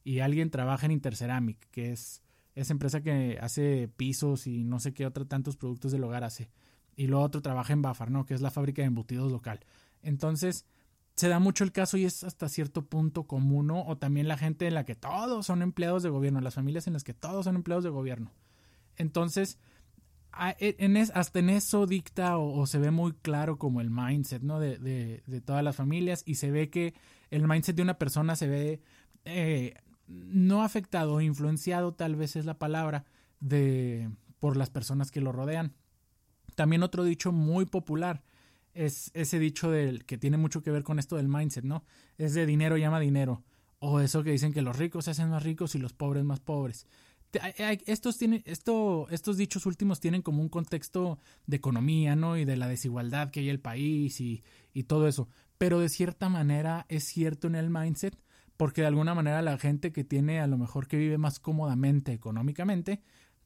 Y 0.04 0.20
alguien 0.20 0.50
trabaja 0.50 0.84
en 0.84 0.92
Interceramic, 0.92 1.58
que 1.70 1.92
es 1.92 2.22
esa 2.54 2.74
empresa 2.74 3.00
que 3.00 3.38
hace 3.40 3.88
pisos 3.96 4.46
y 4.46 4.64
no 4.64 4.80
sé 4.80 4.92
qué 4.92 5.06
otros 5.06 5.28
tantos 5.28 5.56
productos 5.56 5.92
del 5.92 6.04
hogar 6.04 6.24
hace. 6.24 6.50
Y 6.94 7.06
lo 7.06 7.22
otro 7.22 7.40
trabaja 7.40 7.72
en 7.72 7.80
Bafar, 7.80 8.10
¿no? 8.10 8.26
Que 8.26 8.34
es 8.34 8.42
la 8.42 8.50
fábrica 8.50 8.82
de 8.82 8.86
embutidos 8.86 9.32
local. 9.32 9.60
Entonces, 10.02 10.66
se 11.16 11.28
da 11.28 11.38
mucho 11.38 11.64
el 11.64 11.72
caso 11.72 11.96
y 11.96 12.04
es 12.04 12.24
hasta 12.24 12.48
cierto 12.48 12.86
punto 12.86 13.24
común, 13.24 13.68
¿no? 13.68 13.86
O 13.86 13.96
también 13.96 14.26
la 14.26 14.36
gente 14.36 14.66
en 14.66 14.74
la 14.74 14.84
que 14.84 14.96
todos 14.96 15.46
son 15.46 15.62
empleados 15.62 16.02
de 16.02 16.08
gobierno, 16.08 16.40
las 16.40 16.54
familias 16.54 16.86
en 16.86 16.92
las 16.92 17.04
que 17.04 17.14
todos 17.14 17.44
son 17.44 17.56
empleados 17.56 17.84
de 17.84 17.90
gobierno. 17.90 18.32
Entonces, 18.96 19.58
e, 20.58 20.76
en 20.78 20.96
hasta 20.96 21.38
en 21.38 21.50
eso 21.50 21.86
dicta 21.86 22.38
o, 22.38 22.66
se 22.66 22.78
ve 22.78 22.90
muy 22.90 23.12
claro 23.12 23.58
como 23.58 23.80
el 23.80 23.90
mindset, 23.90 24.42
¿no? 24.42 24.58
De, 24.58 24.78
de, 24.78 25.40
todas 25.40 25.62
las 25.62 25.76
familias 25.76 26.24
y 26.26 26.36
se 26.36 26.50
ve 26.50 26.68
que 26.70 26.94
el 27.30 27.46
mindset 27.46 27.76
de 27.76 27.82
una 27.82 27.98
persona 27.98 28.34
se 28.34 28.48
ve 28.48 28.80
eh, 29.24 29.74
no 30.08 30.62
afectado, 30.62 31.20
influenciado 31.20 31.94
tal 31.94 32.16
vez 32.16 32.34
es 32.34 32.44
la 32.44 32.58
palabra, 32.58 33.04
de 33.40 34.10
por 34.40 34.56
las 34.56 34.70
personas 34.70 35.10
que 35.12 35.20
lo 35.20 35.30
rodean. 35.30 35.74
También 36.56 36.82
otro 36.82 37.04
dicho 37.04 37.30
muy 37.30 37.66
popular 37.66 38.22
es 38.74 39.10
ese 39.14 39.38
dicho 39.38 39.70
del 39.70 40.04
que 40.04 40.18
tiene 40.18 40.36
mucho 40.36 40.62
que 40.62 40.70
ver 40.70 40.82
con 40.82 40.98
esto 40.98 41.16
del 41.16 41.28
mindset, 41.28 41.64
¿no? 41.64 41.84
Es 42.18 42.34
de 42.34 42.46
dinero 42.46 42.76
llama 42.76 43.00
dinero. 43.00 43.42
O 43.78 44.00
eso 44.00 44.22
que 44.22 44.30
dicen 44.30 44.52
que 44.52 44.62
los 44.62 44.76
ricos 44.78 45.04
se 45.04 45.12
hacen 45.12 45.30
más 45.30 45.42
ricos 45.42 45.74
y 45.74 45.78
los 45.78 45.92
pobres 45.92 46.24
más 46.24 46.40
pobres. 46.40 46.86
Estos, 47.86 48.16
tienen, 48.16 48.42
esto, 48.46 49.08
estos 49.10 49.36
dichos 49.36 49.66
últimos 49.66 49.98
tienen 49.98 50.22
como 50.22 50.40
un 50.40 50.48
contexto 50.48 51.18
de 51.46 51.56
economía, 51.56 52.14
¿no? 52.14 52.36
Y 52.36 52.44
de 52.44 52.56
la 52.56 52.68
desigualdad 52.68 53.30
que 53.30 53.40
hay 53.40 53.46
en 53.46 53.52
el 53.52 53.60
país 53.60 54.20
y, 54.20 54.42
y 54.72 54.84
todo 54.84 55.08
eso. 55.08 55.28
Pero 55.58 55.80
de 55.80 55.88
cierta 55.88 56.28
manera 56.28 56.86
es 56.88 57.04
cierto 57.04 57.46
en 57.46 57.56
el 57.56 57.70
mindset, 57.70 58.16
porque 58.56 58.82
de 58.82 58.86
alguna 58.86 59.14
manera 59.14 59.42
la 59.42 59.58
gente 59.58 59.92
que 59.92 60.04
tiene, 60.04 60.40
a 60.40 60.46
lo 60.46 60.58
mejor 60.58 60.86
que 60.86 60.96
vive 60.96 61.18
más 61.18 61.40
cómodamente 61.40 62.12
económicamente, 62.12 63.02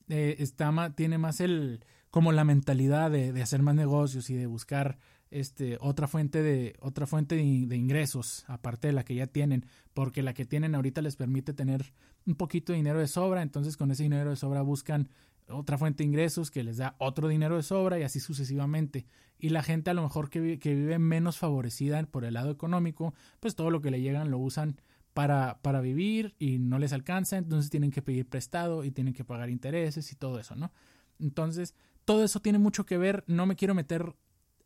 eh, 0.09 0.37
está 0.39 0.93
tiene 0.95 1.19
más 1.19 1.41
el, 1.41 1.85
como 2.11 2.33
la 2.33 2.45
mentalidad 2.45 3.11
de, 3.11 3.33
de, 3.33 3.43
hacer 3.43 3.63
más 3.63 3.75
negocios 3.75 4.31
y 4.31 4.35
de 4.35 4.47
buscar 4.47 4.99
este, 5.31 5.79
otra 5.81 6.09
fuente 6.09 6.43
de, 6.43 6.77
otra 6.81 7.07
fuente 7.07 7.37
de, 7.37 7.77
ingresos, 7.77 8.45
aparte 8.47 8.89
de 8.89 8.93
la 8.93 9.05
que 9.05 9.15
ya 9.15 9.27
tienen, 9.27 9.67
porque 9.95 10.23
la 10.23 10.35
que 10.35 10.45
tienen 10.45 10.75
ahorita 10.75 11.03
les 11.03 11.17
permite 11.17 11.53
tener 11.53 11.93
un 12.27 12.35
poquito 12.35 12.73
de 12.73 12.79
dinero 12.79 12.99
de 12.99 13.09
sobra, 13.09 13.43
entonces 13.43 13.77
con 13.77 13.91
ese 13.91 14.05
dinero 14.05 14.31
de 14.31 14.37
sobra 14.37 14.63
buscan 14.63 15.09
otra 15.51 15.79
fuente 15.79 16.03
de 16.03 16.09
ingresos 16.09 16.51
que 16.51 16.63
les 16.63 16.77
da 16.77 16.95
otro 16.99 17.29
dinero 17.29 17.57
de 17.57 17.63
sobra 17.63 17.99
y 17.99 18.03
así 18.03 18.21
sucesivamente. 18.21 19.07
Y 19.39 19.51
la 19.51 19.63
gente 19.63 19.91
a 19.91 19.95
lo 19.95 20.03
mejor 20.03 20.29
que, 20.29 20.59
que 20.59 20.75
vive 20.75 20.99
menos 20.99 21.39
favorecida 21.39 22.03
por 22.05 22.25
el 22.25 22.35
lado 22.35 22.51
económico, 22.51 23.15
pues 23.41 23.55
todo 23.55 23.71
lo 23.71 23.81
que 23.81 23.91
le 23.91 24.01
llegan 24.01 24.31
lo 24.31 24.39
usan 24.39 24.81
para, 25.15 25.61
para 25.63 25.81
vivir 25.81 26.35
y 26.39 26.59
no 26.59 26.79
les 26.79 26.93
alcanza, 26.93 27.39
entonces 27.39 27.71
tienen 27.71 27.91
que 27.91 28.03
pedir 28.03 28.29
prestado 28.29 28.85
y 28.85 28.91
tienen 28.91 29.15
que 29.15 29.25
pagar 29.25 29.51
intereses 29.51 30.13
y 30.13 30.17
todo 30.17 30.39
eso, 30.39 30.55
¿no? 30.55 30.71
Entonces, 31.19 31.75
todo 32.05 32.25
eso 32.25 32.41
tiene 32.41 32.59
mucho 32.59 32.87
que 32.87 32.99
ver, 32.99 33.25
no 33.27 33.45
me 33.45 33.57
quiero 33.57 33.75
meter 33.75 34.15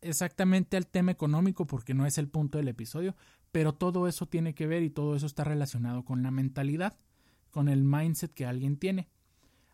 exactamente 0.02 0.76
al 0.76 0.86
tema 0.86 1.12
económico 1.12 1.66
porque 1.66 1.94
no 1.94 2.06
es 2.06 2.18
el 2.18 2.28
punto 2.28 2.58
del 2.58 2.68
episodio, 2.68 3.16
pero 3.50 3.74
todo 3.74 4.08
eso 4.08 4.26
tiene 4.26 4.54
que 4.54 4.66
ver 4.66 4.82
y 4.82 4.90
todo 4.90 5.16
eso 5.16 5.26
está 5.26 5.44
relacionado 5.44 6.04
con 6.04 6.22
la 6.22 6.30
mentalidad, 6.30 6.96
con 7.50 7.68
el 7.68 7.84
mindset 7.84 8.32
que 8.32 8.46
alguien 8.46 8.76
tiene. 8.76 9.08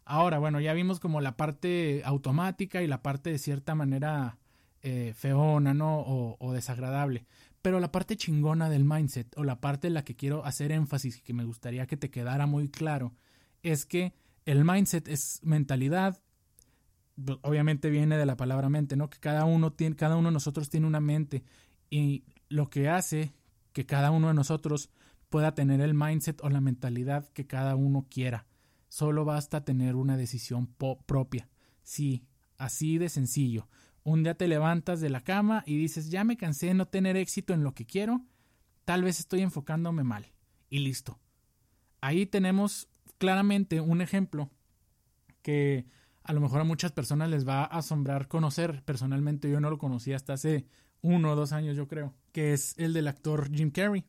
Ahora, 0.05 0.39
bueno, 0.39 0.61
ya 0.61 0.73
vimos 0.73 1.01
como 1.01 1.21
la 1.21 1.37
parte 1.37 2.03
automática 2.05 2.83
y 2.83 2.87
la 2.87 3.03
parte 3.03 3.31
de 3.31 3.39
cierta 3.39 3.75
manera 3.75 4.39
eh, 4.83 5.13
feona, 5.15 5.75
¿no? 5.75 6.01
O, 6.01 6.37
o, 6.39 6.53
desagradable. 6.53 7.27
Pero 7.61 7.79
la 7.79 7.93
parte 7.93 8.17
chingona 8.17 8.71
del 8.71 8.85
mindset, 8.85 9.37
o 9.37 9.45
la 9.45 9.61
parte 9.61 9.89
en 9.89 9.95
la 9.95 10.05
que 10.05 10.17
quiero 10.17 10.45
hacer 10.45 10.73
énfasis 10.73 11.19
y 11.19 11.23
que 11.23 11.35
me 11.35 11.45
gustaría 11.45 11.87
que 11.87 11.97
te 11.97 12.11
quedara 12.11 12.47
muy 12.47 12.69
claro, 12.69 13.13
es 13.63 13.85
que 13.85 14.15
el 14.47 14.65
mindset 14.65 15.09
es 15.09 15.41
mentalidad, 15.43 16.23
obviamente 17.43 17.91
viene 17.91 18.17
de 18.17 18.27
la 18.27 18.37
palabra 18.37 18.69
mente, 18.69 18.97
¿no? 18.97 19.11
Que 19.11 19.19
cada 19.19 19.45
uno 19.45 19.73
tiene, 19.73 19.97
cada 19.97 20.17
uno 20.17 20.29
de 20.29 20.35
nosotros 20.35 20.71
tiene 20.71 20.87
una 20.87 21.01
mente 21.01 21.45
y 21.91 22.25
lo 22.49 22.71
que 22.71 22.89
hace 22.89 23.35
que 23.73 23.87
cada 23.87 24.11
uno 24.11 24.29
de 24.29 24.35
nosotros 24.35 24.91
pueda 25.29 25.55
tener 25.55 25.81
el 25.81 25.95
mindset 25.95 26.43
o 26.43 26.49
la 26.49 26.61
mentalidad 26.61 27.29
que 27.29 27.47
cada 27.47 27.77
uno 27.77 28.07
quiera. 28.11 28.47
Solo 28.89 29.25
basta 29.25 29.65
tener 29.65 29.95
una 29.95 30.17
decisión 30.17 30.67
propia. 31.07 31.49
Sí, 31.83 32.25
así 32.57 32.99
de 32.99 33.09
sencillo. 33.09 33.69
Un 34.05 34.23
día 34.23 34.35
te 34.35 34.49
levantas 34.49 35.01
de 35.01 35.11
la 35.11 35.21
cama 35.21 35.63
y 35.67 35.77
dices, 35.77 36.11
ya 36.11 36.25
me 36.25 36.37
cansé 36.39 36.69
de 36.69 36.75
no 36.75 36.87
tener 36.89 37.17
éxito 37.17 37.53
en 37.53 37.63
lo 37.63 37.75
que 37.75 37.85
quiero, 37.85 38.25
tal 38.85 39.03
vez 39.03 39.21
estoy 39.21 39.43
enfocándome 39.43 40.03
mal. 40.03 40.33
Y 40.71 40.79
listo. 40.79 41.19
Ahí 42.01 42.25
tenemos 42.25 42.89
claramente 43.19 43.81
un 43.81 44.01
ejemplo 44.01 44.51
que 45.43 45.87
a 46.29 46.35
lo 46.35 46.41
mejor 46.43 46.61
a 46.61 46.65
muchas 46.65 46.93
personas 46.93 47.31
les 47.31 47.49
va 47.49 47.63
a 47.63 47.79
asombrar 47.79 48.29
conocer. 48.29 48.83
Personalmente 48.85 49.51
yo 49.51 49.61
no 49.61 49.71
lo 49.71 49.79
conocí 49.79 50.13
hasta 50.13 50.35
hace 50.35 50.67
uno 51.01 51.33
o 51.33 51.37
dos 51.37 51.53
años, 51.53 51.75
yo 51.75 51.89
creo, 51.89 52.15
que 52.33 52.53
es 52.53 52.75
el 52.77 52.93
del 52.93 53.09
actor 53.09 53.51
Jim 53.51 53.71
Carrey. 53.71 54.05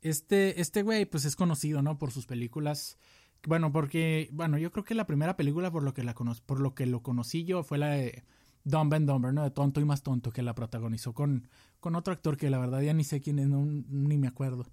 Este, 0.00 0.60
este 0.60 0.82
güey, 0.82 1.04
pues 1.04 1.24
es 1.24 1.34
conocido, 1.34 1.82
¿no? 1.82 1.98
Por 1.98 2.12
sus 2.12 2.26
películas. 2.26 2.96
Bueno, 3.44 3.72
porque, 3.72 4.28
bueno, 4.32 4.56
yo 4.56 4.70
creo 4.70 4.84
que 4.84 4.94
la 4.94 5.08
primera 5.08 5.36
película 5.36 5.72
por 5.72 5.82
lo 5.82 5.94
que, 5.94 6.04
la 6.04 6.14
por 6.14 6.60
lo, 6.60 6.76
que 6.76 6.86
lo 6.86 7.02
conocí 7.02 7.44
yo 7.44 7.64
fue 7.64 7.78
la 7.78 7.88
de 7.88 8.22
Dumb 8.62 8.94
and 8.94 9.08
Dumber, 9.08 9.34
¿no? 9.34 9.42
De 9.42 9.50
Tonto 9.50 9.80
y 9.80 9.84
Más 9.84 10.04
Tonto, 10.04 10.30
que 10.30 10.42
la 10.42 10.54
protagonizó 10.54 11.12
con, 11.12 11.48
con 11.80 11.96
otro 11.96 12.12
actor 12.12 12.36
que 12.36 12.50
la 12.50 12.58
verdad 12.58 12.82
ya 12.82 12.94
ni 12.94 13.02
sé 13.02 13.20
quién 13.20 13.40
es, 13.40 13.48
ni 13.48 14.16
me 14.16 14.28
acuerdo. 14.28 14.64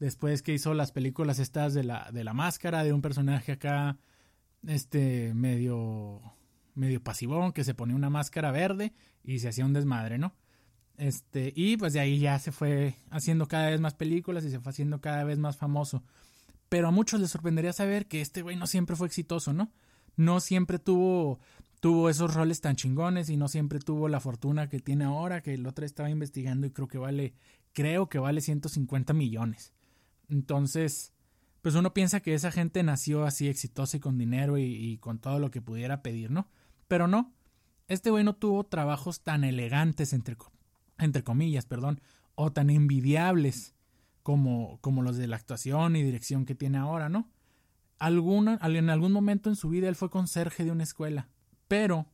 Después 0.00 0.42
que 0.42 0.52
hizo 0.52 0.74
las 0.74 0.90
películas 0.90 1.38
estas 1.38 1.74
de 1.74 1.84
la, 1.84 2.10
de 2.12 2.24
la 2.24 2.34
máscara, 2.34 2.82
de 2.82 2.92
un 2.92 3.02
personaje 3.02 3.52
acá 3.52 3.98
este 4.66 5.32
medio 5.34 6.20
medio 6.74 7.02
pasivón 7.02 7.52
que 7.52 7.64
se 7.64 7.74
ponía 7.74 7.94
una 7.96 8.10
máscara 8.10 8.50
verde 8.50 8.92
y 9.22 9.38
se 9.38 9.48
hacía 9.48 9.64
un 9.64 9.72
desmadre, 9.72 10.18
¿no? 10.18 10.34
Este, 10.96 11.52
y 11.54 11.76
pues 11.76 11.92
de 11.92 12.00
ahí 12.00 12.18
ya 12.18 12.38
se 12.38 12.52
fue 12.52 12.96
haciendo 13.10 13.46
cada 13.46 13.70
vez 13.70 13.80
más 13.80 13.94
películas 13.94 14.44
y 14.44 14.50
se 14.50 14.60
fue 14.60 14.70
haciendo 14.70 15.00
cada 15.00 15.24
vez 15.24 15.38
más 15.38 15.56
famoso. 15.56 16.02
Pero 16.68 16.88
a 16.88 16.90
muchos 16.90 17.20
les 17.20 17.30
sorprendería 17.30 17.72
saber 17.72 18.06
que 18.06 18.20
este 18.20 18.42
güey 18.42 18.56
no 18.56 18.66
siempre 18.66 18.96
fue 18.96 19.06
exitoso, 19.06 19.52
¿no? 19.52 19.72
No 20.16 20.40
siempre 20.40 20.78
tuvo 20.78 21.40
tuvo 21.80 22.08
esos 22.08 22.32
roles 22.32 22.62
tan 22.62 22.76
chingones 22.76 23.28
y 23.28 23.36
no 23.36 23.46
siempre 23.46 23.78
tuvo 23.78 24.08
la 24.08 24.18
fortuna 24.18 24.70
que 24.70 24.80
tiene 24.80 25.04
ahora, 25.04 25.42
que 25.42 25.52
el 25.52 25.66
otro 25.66 25.84
estaba 25.84 26.08
investigando 26.08 26.66
y 26.66 26.70
creo 26.70 26.88
que 26.88 26.98
vale 26.98 27.34
creo 27.72 28.08
que 28.08 28.18
vale 28.18 28.40
150 28.40 29.12
millones. 29.12 29.72
Entonces, 30.28 31.12
pues 31.64 31.76
uno 31.76 31.94
piensa 31.94 32.20
que 32.20 32.34
esa 32.34 32.52
gente 32.52 32.82
nació 32.82 33.24
así 33.24 33.48
exitosa 33.48 33.96
y 33.96 34.00
con 34.00 34.18
dinero 34.18 34.58
y, 34.58 34.98
con 34.98 35.18
todo 35.18 35.38
lo 35.38 35.50
que 35.50 35.62
pudiera 35.62 36.02
pedir, 36.02 36.30
¿no? 36.30 36.46
Pero 36.88 37.08
no, 37.08 37.32
este 37.88 38.10
güey 38.10 38.22
no 38.22 38.36
tuvo 38.36 38.64
trabajos 38.64 39.22
tan 39.22 39.44
elegantes, 39.44 40.12
entre, 40.12 40.36
entre 40.98 41.24
comillas, 41.24 41.64
perdón, 41.64 42.02
o 42.34 42.52
tan 42.52 42.68
envidiables 42.68 43.74
como, 44.22 44.78
como 44.82 45.00
los 45.00 45.16
de 45.16 45.26
la 45.26 45.36
actuación 45.36 45.96
y 45.96 46.02
dirección 46.02 46.44
que 46.44 46.54
tiene 46.54 46.76
ahora, 46.76 47.08
¿no? 47.08 47.30
Alguna, 47.98 48.58
en 48.62 48.90
algún 48.90 49.12
momento 49.12 49.48
en 49.48 49.56
su 49.56 49.70
vida 49.70 49.88
él 49.88 49.96
fue 49.96 50.10
conserje 50.10 50.66
de 50.66 50.70
una 50.70 50.82
escuela, 50.82 51.30
pero 51.66 52.10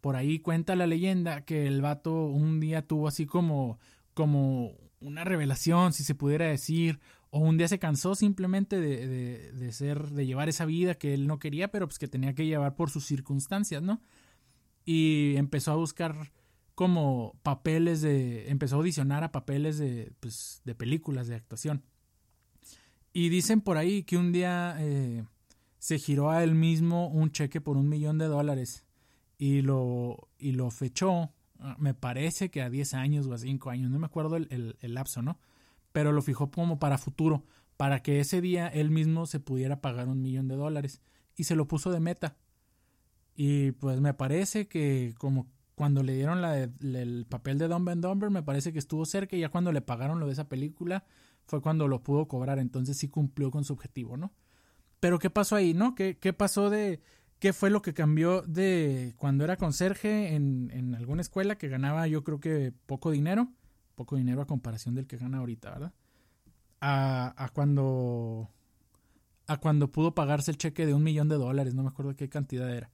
por 0.00 0.16
ahí 0.16 0.38
cuenta 0.38 0.76
la 0.76 0.86
leyenda 0.86 1.42
que 1.42 1.66
el 1.66 1.82
vato 1.82 2.28
un 2.28 2.58
día 2.58 2.86
tuvo 2.86 3.06
así 3.06 3.26
como, 3.26 3.78
como 4.14 4.72
una 5.00 5.24
revelación, 5.24 5.92
si 5.92 6.04
se 6.04 6.14
pudiera 6.14 6.46
decir, 6.46 7.00
o 7.30 7.40
un 7.40 7.58
día 7.58 7.68
se 7.68 7.78
cansó 7.78 8.14
simplemente 8.14 8.80
de, 8.80 9.52
de, 9.52 9.72
ser, 9.72 10.10
de 10.10 10.26
llevar 10.26 10.48
esa 10.48 10.64
vida 10.64 10.94
que 10.94 11.12
él 11.14 11.26
no 11.26 11.38
quería, 11.38 11.68
pero 11.68 11.86
pues 11.86 11.98
que 11.98 12.08
tenía 12.08 12.34
que 12.34 12.46
llevar 12.46 12.74
por 12.74 12.90
sus 12.90 13.04
circunstancias, 13.04 13.82
¿no? 13.82 14.00
Y 14.84 15.36
empezó 15.36 15.72
a 15.72 15.76
buscar 15.76 16.32
como 16.74 17.38
papeles 17.42 18.00
de, 18.00 18.48
empezó 18.50 18.76
a 18.76 18.78
audicionar 18.78 19.24
a 19.24 19.32
papeles 19.32 19.78
de, 19.78 20.12
pues, 20.20 20.62
de 20.64 20.74
películas, 20.74 21.26
de 21.26 21.34
actuación. 21.34 21.82
Y 23.12 23.28
dicen 23.28 23.60
por 23.60 23.76
ahí 23.76 24.04
que 24.04 24.16
un 24.16 24.32
día 24.32 24.76
eh, 24.78 25.24
se 25.78 25.98
giró 25.98 26.30
a 26.30 26.42
él 26.42 26.54
mismo 26.54 27.08
un 27.08 27.30
cheque 27.30 27.60
por 27.60 27.76
un 27.76 27.88
millón 27.88 28.16
de 28.16 28.26
dólares 28.26 28.86
y 29.36 29.60
lo, 29.60 30.28
y 30.38 30.52
lo 30.52 30.70
fechó, 30.70 31.32
me 31.78 31.92
parece 31.92 32.50
que 32.50 32.62
a 32.62 32.70
10 32.70 32.94
años 32.94 33.26
o 33.26 33.34
a 33.34 33.38
5 33.38 33.70
años, 33.70 33.90
no 33.90 33.98
me 33.98 34.06
acuerdo 34.06 34.36
el, 34.36 34.76
el 34.80 34.94
lapso, 34.94 35.20
¿no? 35.20 35.38
Pero 35.98 36.12
lo 36.12 36.22
fijó 36.22 36.52
como 36.52 36.78
para 36.78 36.96
futuro, 36.96 37.42
para 37.76 38.04
que 38.04 38.20
ese 38.20 38.40
día 38.40 38.68
él 38.68 38.88
mismo 38.88 39.26
se 39.26 39.40
pudiera 39.40 39.80
pagar 39.80 40.06
un 40.06 40.22
millón 40.22 40.46
de 40.46 40.54
dólares 40.54 41.02
y 41.34 41.42
se 41.42 41.56
lo 41.56 41.66
puso 41.66 41.90
de 41.90 41.98
meta. 41.98 42.36
Y 43.34 43.72
pues 43.72 44.00
me 44.00 44.14
parece 44.14 44.68
que 44.68 45.12
como 45.18 45.50
cuando 45.74 46.04
le 46.04 46.14
dieron 46.14 46.44
el 46.44 47.26
papel 47.28 47.58
de 47.58 47.66
Dumb 47.66 47.88
and 47.88 48.04
Dumber, 48.04 48.30
me 48.30 48.44
parece 48.44 48.72
que 48.72 48.78
estuvo 48.78 49.04
cerca 49.06 49.34
y 49.34 49.40
ya 49.40 49.48
cuando 49.48 49.72
le 49.72 49.80
pagaron 49.80 50.20
lo 50.20 50.26
de 50.26 50.34
esa 50.34 50.48
película 50.48 51.04
fue 51.46 51.60
cuando 51.60 51.88
lo 51.88 52.00
pudo 52.04 52.28
cobrar, 52.28 52.60
entonces 52.60 52.96
sí 52.96 53.08
cumplió 53.08 53.50
con 53.50 53.64
su 53.64 53.72
objetivo, 53.72 54.16
¿no? 54.16 54.32
Pero 55.00 55.18
¿qué 55.18 55.30
pasó 55.30 55.56
ahí, 55.56 55.74
no? 55.74 55.96
¿Qué, 55.96 56.16
qué 56.16 56.32
pasó 56.32 56.70
de, 56.70 57.00
qué 57.40 57.52
fue 57.52 57.70
lo 57.70 57.82
que 57.82 57.92
cambió 57.92 58.42
de 58.42 59.14
cuando 59.16 59.42
era 59.42 59.56
conserje 59.56 60.36
en, 60.36 60.70
en 60.72 60.94
alguna 60.94 61.22
escuela 61.22 61.58
que 61.58 61.66
ganaba 61.66 62.06
yo 62.06 62.22
creo 62.22 62.38
que 62.38 62.72
poco 62.86 63.10
dinero, 63.10 63.48
poco 63.98 64.14
dinero 64.14 64.40
a 64.40 64.46
comparación 64.46 64.94
del 64.94 65.08
que 65.08 65.16
gana 65.16 65.38
ahorita, 65.38 65.70
¿verdad? 65.70 65.92
A, 66.80 67.50
cuando 67.52 68.48
a 69.48 69.56
cuando 69.56 69.90
pudo 69.90 70.14
pagarse 70.14 70.52
el 70.52 70.56
cheque 70.56 70.86
de 70.86 70.94
un 70.94 71.02
millón 71.02 71.28
de 71.28 71.34
dólares, 71.34 71.74
no 71.74 71.82
me 71.82 71.88
acuerdo 71.88 72.14
qué 72.14 72.28
cantidad 72.28 72.72
era. 72.72 72.90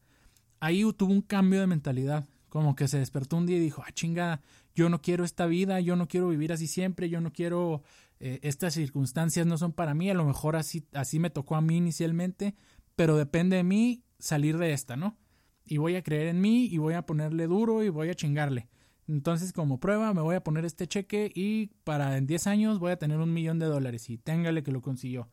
Ahí 0.60 0.82
tuvo 0.96 1.12
un 1.12 1.20
cambio 1.20 1.60
de 1.60 1.66
mentalidad, 1.66 2.24
como 2.48 2.74
que 2.74 2.88
se 2.88 2.98
despertó 2.98 3.36
un 3.36 3.44
día 3.44 3.58
y 3.58 3.60
dijo, 3.60 3.82
ah, 3.86 3.92
chinga, 3.92 4.40
yo 4.74 4.88
no 4.88 5.02
quiero 5.02 5.24
esta 5.24 5.44
vida, 5.44 5.78
yo 5.80 5.94
no 5.94 6.08
quiero 6.08 6.28
vivir 6.28 6.54
así 6.54 6.66
siempre, 6.66 7.10
yo 7.10 7.20
no 7.20 7.32
quiero, 7.32 7.82
eh, 8.18 8.40
estas 8.42 8.72
circunstancias 8.72 9.46
no 9.46 9.58
son 9.58 9.72
para 9.72 9.92
mí, 9.92 10.08
a 10.08 10.14
lo 10.14 10.24
mejor 10.24 10.56
así, 10.56 10.86
así 10.94 11.18
me 11.18 11.28
tocó 11.28 11.56
a 11.56 11.60
mí 11.60 11.76
inicialmente, 11.76 12.54
pero 12.96 13.16
depende 13.16 13.56
de 13.56 13.64
mí 13.64 14.04
salir 14.18 14.56
de 14.56 14.72
esta, 14.72 14.96
¿no? 14.96 15.18
Y 15.66 15.76
voy 15.76 15.96
a 15.96 16.02
creer 16.02 16.28
en 16.28 16.40
mí 16.40 16.64
y 16.64 16.78
voy 16.78 16.94
a 16.94 17.04
ponerle 17.04 17.46
duro 17.46 17.82
y 17.82 17.90
voy 17.90 18.08
a 18.08 18.14
chingarle. 18.14 18.68
Entonces, 19.06 19.52
como 19.52 19.80
prueba, 19.80 20.14
me 20.14 20.22
voy 20.22 20.36
a 20.36 20.42
poner 20.42 20.64
este 20.64 20.86
cheque 20.86 21.30
y 21.34 21.66
para 21.84 22.16
en 22.16 22.26
10 22.26 22.46
años 22.46 22.78
voy 22.78 22.92
a 22.92 22.98
tener 22.98 23.18
un 23.18 23.32
millón 23.32 23.58
de 23.58 23.66
dólares 23.66 24.08
y 24.08 24.16
téngale 24.16 24.62
que 24.62 24.72
lo 24.72 24.80
consiguió. 24.80 25.28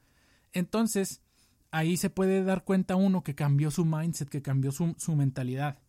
Entonces, 0.52 1.22
ahí 1.72 1.98
se 1.98 2.10
puede 2.10 2.44
dar 2.44 2.64
cuenta 2.64 2.96
uno 2.96 3.24
que 3.24 3.36
cambió 3.36 3.72
su 3.72 3.86
mindset, 3.86 4.30
que 4.30 4.42
cambió 4.42 4.72
su, 4.72 5.16
mentalidad. 5.16 5.80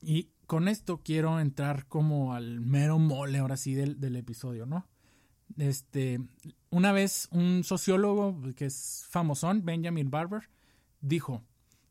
Y 0.00 0.30
con 0.46 0.68
esto 0.68 1.02
quiero 1.02 1.40
entrar 1.40 1.86
como 1.86 2.34
al 2.34 2.60
mero 2.60 2.98
mole 2.98 3.38
ahora 3.38 3.56
sí 3.56 3.74
del, 3.74 4.00
del, 4.00 4.16
episodio, 4.16 4.66
¿no? 4.66 4.86
Este, 5.58 6.20
una 6.70 6.92
vez 6.92 7.28
un 7.32 7.64
sociólogo 7.64 8.40
que 8.56 8.66
es 8.66 9.06
famosón, 9.08 9.64
Benjamin 9.64 10.10
Barber, 10.10 10.48
dijo, 11.00 11.42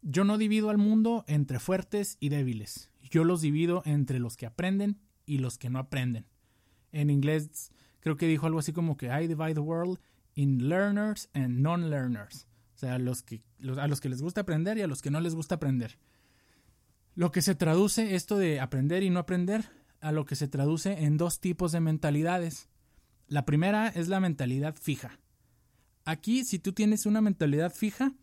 yo 0.01 0.23
no 0.23 0.37
divido 0.37 0.69
al 0.69 0.77
mundo 0.77 1.23
entre 1.27 1.59
fuertes 1.59 2.17
y 2.19 2.29
débiles, 2.29 2.90
yo 3.11 3.23
los 3.23 3.41
divido 3.41 3.83
entre 3.85 4.19
los 4.19 4.37
que 4.37 4.47
aprenden 4.47 4.99
y 5.27 5.37
los 5.37 5.59
que 5.59 5.69
no 5.69 5.77
aprenden. 5.77 6.25
En 6.91 7.11
inglés 7.11 7.71
creo 7.99 8.17
que 8.17 8.27
dijo 8.27 8.47
algo 8.47 8.59
así 8.59 8.73
como 8.73 8.97
que 8.97 9.07
I 9.07 9.27
divide 9.27 9.53
the 9.53 9.59
world 9.59 9.99
in 10.33 10.69
learners 10.69 11.29
and 11.33 11.59
non-learners. 11.59 12.47
O 12.73 12.77
sea, 12.77 12.97
los 12.97 13.21
que, 13.21 13.43
a 13.77 13.87
los 13.87 14.01
que 14.01 14.09
les 14.09 14.21
gusta 14.21 14.41
aprender 14.41 14.77
y 14.77 14.81
a 14.81 14.87
los 14.87 15.01
que 15.01 15.11
no 15.11 15.19
les 15.19 15.35
gusta 15.35 15.55
aprender. 15.55 15.99
Lo 17.13 17.31
que 17.31 17.41
se 17.41 17.53
traduce 17.53 18.15
esto 18.15 18.37
de 18.37 18.59
aprender 18.59 19.03
y 19.03 19.09
no 19.09 19.19
aprender 19.19 19.69
a 19.99 20.11
lo 20.11 20.25
que 20.25 20.35
se 20.35 20.47
traduce 20.47 21.03
en 21.03 21.17
dos 21.17 21.39
tipos 21.39 21.71
de 21.73 21.81
mentalidades. 21.81 22.69
La 23.27 23.45
primera 23.45 23.89
es 23.89 24.07
la 24.07 24.19
mentalidad 24.19 24.75
fija. 24.75 25.19
Aquí, 26.05 26.43
si 26.43 26.57
tú 26.57 26.73
tienes 26.73 27.05
una 27.05 27.21
mentalidad 27.21 27.71
fija, 27.71 28.13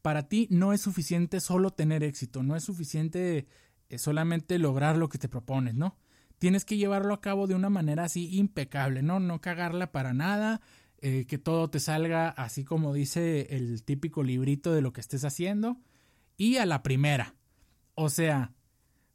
para 0.00 0.28
ti 0.28 0.46
no 0.50 0.72
es 0.72 0.80
suficiente 0.80 1.40
solo 1.40 1.72
tener 1.72 2.04
éxito, 2.04 2.42
no 2.42 2.54
es 2.54 2.62
suficiente 2.62 3.46
eh, 3.88 3.98
solamente 3.98 4.58
lograr 4.58 4.96
lo 4.96 5.08
que 5.08 5.18
te 5.18 5.28
propones, 5.28 5.74
¿no? 5.74 5.96
Tienes 6.38 6.64
que 6.64 6.76
llevarlo 6.76 7.14
a 7.14 7.20
cabo 7.20 7.46
de 7.46 7.54
una 7.54 7.70
manera 7.70 8.04
así 8.04 8.36
impecable, 8.36 9.02
¿no? 9.02 9.20
No 9.20 9.40
cagarla 9.40 9.92
para 9.92 10.12
nada, 10.12 10.60
eh, 10.98 11.26
que 11.26 11.38
todo 11.38 11.68
te 11.70 11.80
salga 11.80 12.28
así 12.30 12.64
como 12.64 12.94
dice 12.94 13.48
el 13.50 13.82
típico 13.84 14.22
librito 14.22 14.72
de 14.72 14.82
lo 14.82 14.92
que 14.92 15.00
estés 15.00 15.24
haciendo 15.24 15.78
y 16.36 16.56
a 16.56 16.66
la 16.66 16.82
primera. 16.82 17.34
O 17.94 18.10
sea, 18.10 18.52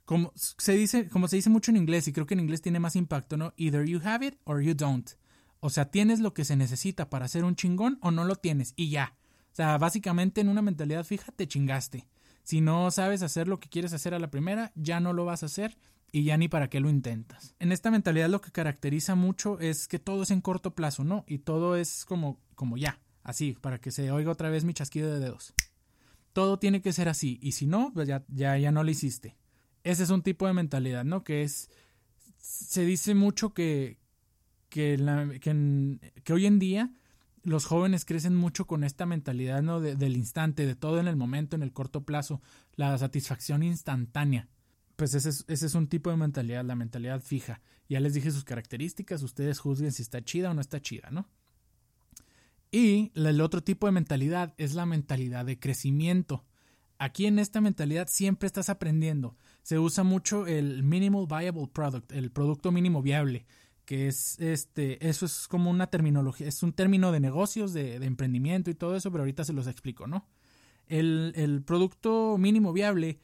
como 0.05 0.31
se 0.35 0.73
dice, 0.73 1.07
como 1.09 1.27
se 1.27 1.37
dice 1.37 1.49
mucho 1.49 1.71
en 1.71 1.77
inglés 1.77 2.07
y 2.07 2.13
creo 2.13 2.25
que 2.25 2.33
en 2.33 2.39
inglés 2.39 2.61
tiene 2.61 2.79
más 2.79 2.95
impacto, 2.95 3.37
¿no? 3.37 3.53
Either 3.57 3.85
you 3.85 3.99
have 4.03 4.25
it 4.25 4.35
or 4.43 4.61
you 4.61 4.73
don't. 4.73 5.11
O 5.59 5.69
sea, 5.69 5.85
tienes 5.91 6.19
lo 6.19 6.33
que 6.33 6.43
se 6.43 6.55
necesita 6.55 7.09
para 7.09 7.25
hacer 7.25 7.43
un 7.43 7.55
chingón 7.55 7.97
o 8.01 8.11
no 8.11 8.25
lo 8.25 8.35
tienes 8.35 8.73
y 8.75 8.89
ya. 8.89 9.15
O 9.51 9.55
sea, 9.55 9.77
básicamente 9.77 10.41
en 10.41 10.49
una 10.49 10.61
mentalidad 10.61 11.03
fija 11.03 11.31
te 11.31 11.47
chingaste. 11.47 12.07
Si 12.43 12.61
no 12.61 12.91
sabes 12.91 13.21
hacer 13.21 13.47
lo 13.47 13.59
que 13.59 13.69
quieres 13.69 13.93
hacer 13.93 14.13
a 14.13 14.19
la 14.19 14.31
primera, 14.31 14.71
ya 14.75 14.99
no 14.99 15.13
lo 15.13 15.25
vas 15.25 15.43
a 15.43 15.47
hacer 15.47 15.77
y 16.11 16.23
ya 16.23 16.37
ni 16.37 16.47
para 16.47 16.69
qué 16.69 16.79
lo 16.79 16.89
intentas. 16.89 17.55
En 17.59 17.71
esta 17.71 17.91
mentalidad 17.91 18.29
lo 18.29 18.41
que 18.41 18.51
caracteriza 18.51 19.15
mucho 19.15 19.59
es 19.59 19.87
que 19.87 19.99
todo 19.99 20.23
es 20.23 20.31
en 20.31 20.41
corto 20.41 20.75
plazo, 20.75 21.03
¿no? 21.03 21.23
Y 21.27 21.39
todo 21.39 21.75
es 21.75 22.05
como, 22.05 22.39
como 22.55 22.77
ya, 22.77 22.99
así, 23.23 23.53
para 23.59 23.79
que 23.79 23.91
se 23.91 24.11
oiga 24.11 24.31
otra 24.31 24.49
vez 24.49 24.63
mi 24.65 24.73
chasquido 24.73 25.11
de 25.11 25.19
dedos. 25.19 25.53
Todo 26.33 26.59
tiene 26.59 26.81
que 26.81 26.93
ser 26.93 27.09
así, 27.09 27.39
y 27.41 27.53
si 27.53 27.67
no, 27.67 27.91
pues 27.93 28.07
ya, 28.07 28.23
ya, 28.27 28.57
ya 28.57 28.71
no 28.71 28.83
lo 28.83 28.91
hiciste. 28.91 29.37
Ese 29.83 30.03
es 30.03 30.09
un 30.09 30.21
tipo 30.21 30.47
de 30.47 30.53
mentalidad, 30.53 31.03
¿no? 31.03 31.23
Que 31.23 31.43
es, 31.43 31.69
se 32.37 32.85
dice 32.85 33.15
mucho 33.15 33.53
que, 33.53 33.97
que, 34.69 34.97
que, 36.23 36.33
hoy 36.33 36.45
en 36.45 36.59
día 36.59 36.91
los 37.43 37.65
jóvenes 37.65 38.05
crecen 38.05 38.35
mucho 38.35 38.65
con 38.65 38.83
esta 38.83 39.05
mentalidad, 39.05 39.61
¿no? 39.61 39.79
del 39.79 40.17
instante, 40.17 40.65
de 40.65 40.75
todo 40.75 40.99
en 40.99 41.07
el 41.07 41.15
momento, 41.15 41.55
en 41.55 41.63
el 41.63 41.73
corto 41.73 42.03
plazo, 42.03 42.41
la 42.75 42.97
satisfacción 42.97 43.63
instantánea 43.63 44.47
pues 45.01 45.15
ese 45.15 45.43
es, 45.47 45.73
un 45.73 45.87
tipo 45.87 46.11
de 46.11 46.17
mentalidad, 46.17 46.63
la 46.63 46.75
mentalidad 46.75 47.21
fija. 47.21 47.59
Ya 47.89 47.99
les 47.99 48.13
dije 48.13 48.29
sus 48.29 48.43
características, 48.43 49.23
ustedes 49.23 49.57
juzguen 49.57 49.91
si 49.91 50.03
está 50.03 50.23
chida 50.23 50.51
o 50.51 50.53
no 50.53 50.61
está 50.61 50.79
chida, 50.79 51.09
¿no? 51.09 51.27
Y 52.69 53.11
el 53.15 53.41
otro 53.41 53.63
tipo 53.63 53.87
de 53.87 53.93
mentalidad 53.93 54.53
es 54.59 54.75
la 54.75 54.85
mentalidad 54.85 55.43
de 55.43 55.57
crecimiento. 55.59 56.45
Aquí 56.99 57.25
en 57.25 57.39
esta 57.39 57.61
mentalidad 57.61 58.09
siempre 58.11 58.45
estás 58.45 58.69
aprendiendo. 58.69 59.35
Se 59.63 59.79
usa 59.79 60.03
mucho 60.03 60.45
el 60.45 60.83
minimal 60.83 61.25
viable 61.25 61.67
product, 61.73 62.11
el 62.11 62.31
producto 62.31 62.71
mínimo 62.71 63.01
viable, 63.01 63.47
que 63.85 64.07
es 64.07 64.39
este, 64.39 65.07
eso 65.07 65.25
es 65.25 65.47
como 65.47 65.69
una 65.69 65.87
terminología, 65.87 66.47
es 66.47 66.63
un 66.63 66.73
término 66.73 67.11
de 67.11 67.19
negocios, 67.19 67.73
de, 67.73 67.95
emprendimiento 67.95 68.69
y 68.69 68.75
todo 68.75 68.95
eso, 68.95 69.11
pero 69.11 69.23
ahorita 69.23 69.43
se 69.43 69.53
los 69.53 69.67
explico, 69.67 70.07
¿no? 70.07 70.25
El, 70.87 71.33
el 71.35 71.61
producto 71.61 72.37
mínimo 72.37 72.73
viable 72.73 73.19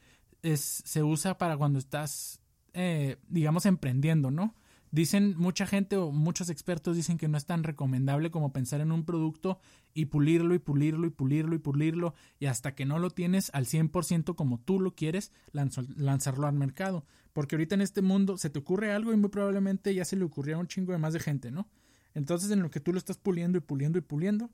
se 0.56 1.04
usa 1.04 1.38
para 1.38 1.58
cuando 1.58 1.80
estás, 1.80 2.40
eh, 2.74 3.18
digamos, 3.28 3.66
emprendiendo, 3.66 4.32
¿no? 4.32 4.56
Dicen 4.92 5.36
mucha 5.38 5.68
gente 5.68 5.98
o 5.98 6.12
muchos 6.12 6.50
expertos 6.50 6.96
dicen 6.96 7.18
que 7.18 7.28
no 7.28 7.38
es 7.38 7.46
tan 7.46 7.64
recomendable 7.64 8.32
como 8.32 8.54
pensar 8.54 8.80
en 8.80 8.92
un 8.92 9.04
producto 9.04 9.60
y 9.94 10.06
pulirlo 10.06 10.56
y 10.56 10.60
pulirlo 10.60 11.08
y 11.08 11.10
pulirlo 11.10 11.56
y 11.56 11.60
pulirlo 11.60 12.14
y 12.40 12.46
hasta 12.46 12.74
que 12.74 12.86
no 12.86 12.98
lo 12.98 13.10
tienes 13.10 13.50
al 13.54 13.66
100% 13.66 14.36
como 14.36 14.60
tú 14.60 14.80
lo 14.80 14.96
quieres, 14.96 15.34
lanzarlo 15.52 16.48
al 16.48 16.54
mercado. 16.54 17.06
Porque 17.34 17.56
ahorita 17.56 17.76
en 17.76 17.82
este 17.82 18.02
mundo 18.02 18.38
se 18.38 18.50
te 18.50 18.60
ocurre 18.60 18.94
algo 18.94 19.12
y 19.12 19.18
muy 19.18 19.30
probablemente 19.30 19.94
ya 19.94 20.06
se 20.06 20.16
le 20.16 20.24
ocurrió 20.24 20.56
a 20.56 20.60
un 20.60 20.68
chingo 20.68 20.94
de 20.94 20.98
más 20.98 21.14
de 21.14 21.20
gente, 21.20 21.52
¿no? 21.52 21.68
Entonces 22.14 22.50
en 22.52 22.62
lo 22.62 22.72
que 22.72 22.80
tú 22.80 22.94
lo 22.94 22.98
estás 22.98 23.18
puliendo 23.18 23.58
y 23.58 23.62
puliendo 23.62 24.00
y 24.00 24.02
puliendo, 24.02 24.50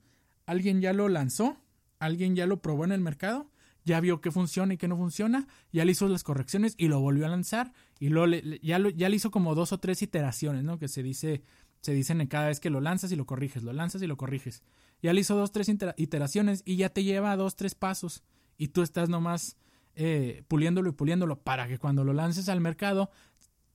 alguien 0.45 0.81
ya 0.81 0.93
lo 0.93 1.07
lanzó, 1.09 1.57
alguien 1.99 2.35
ya 2.35 2.47
lo 2.47 2.61
probó 2.61 2.85
en 2.85 2.91
el 2.91 3.01
mercado 3.01 3.49
ya 3.85 3.99
vio 3.99 4.21
qué 4.21 4.31
funciona 4.31 4.73
y 4.73 4.77
qué 4.77 4.87
no 4.87 4.97
funciona, 4.97 5.47
ya 5.71 5.85
le 5.85 5.91
hizo 5.91 6.07
las 6.07 6.23
correcciones 6.23 6.75
y 6.77 6.87
lo 6.87 6.99
volvió 6.99 7.25
a 7.25 7.29
lanzar 7.29 7.73
y 8.03 8.09
luego 8.09 8.35
ya, 8.61 8.79
ya 8.95 9.07
le 9.07 9.15
hizo 9.15 9.31
como 9.31 9.55
dos 9.55 9.71
o 9.71 9.79
tres 9.79 10.01
iteraciones, 10.01 10.65
¿no? 10.65 10.77
Que 10.77 10.89
se 10.89 11.01
dice, 11.01 11.41
se 11.79 11.93
dicen 11.93 12.19
en 12.19 12.27
cada 12.27 12.47
vez 12.47 12.59
que 12.59 12.69
lo 12.69 12.81
lanzas 12.81 13.13
y 13.13 13.15
lo 13.15 13.25
corriges, 13.25 13.63
lo 13.63 13.71
lanzas 13.71 14.01
y 14.01 14.07
lo 14.07 14.17
corriges. 14.17 14.61
Ya 15.01 15.13
le 15.13 15.21
hizo 15.21 15.37
dos, 15.37 15.53
tres 15.53 15.69
iteraciones 15.95 16.63
y 16.65 16.75
ya 16.75 16.89
te 16.89 17.05
lleva 17.05 17.31
a 17.31 17.37
dos, 17.37 17.55
tres 17.55 17.75
pasos 17.75 18.21
y 18.57 18.67
tú 18.67 18.81
estás 18.81 19.07
nomás 19.07 19.55
eh, 19.95 20.43
puliéndolo 20.49 20.89
y 20.89 20.91
puliéndolo 20.91 21.39
para 21.43 21.69
que 21.69 21.77
cuando 21.77 22.03
lo 22.03 22.11
lances 22.11 22.49
al 22.49 22.59
mercado, 22.59 23.09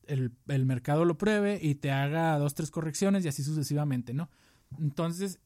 el, 0.06 0.32
el 0.48 0.66
mercado 0.66 1.06
lo 1.06 1.16
pruebe 1.16 1.58
y 1.62 1.76
te 1.76 1.90
haga 1.90 2.36
dos, 2.38 2.52
tres 2.52 2.70
correcciones 2.70 3.24
y 3.24 3.28
así 3.28 3.42
sucesivamente, 3.42 4.12
¿no? 4.12 4.28
Entonces, 4.78 5.40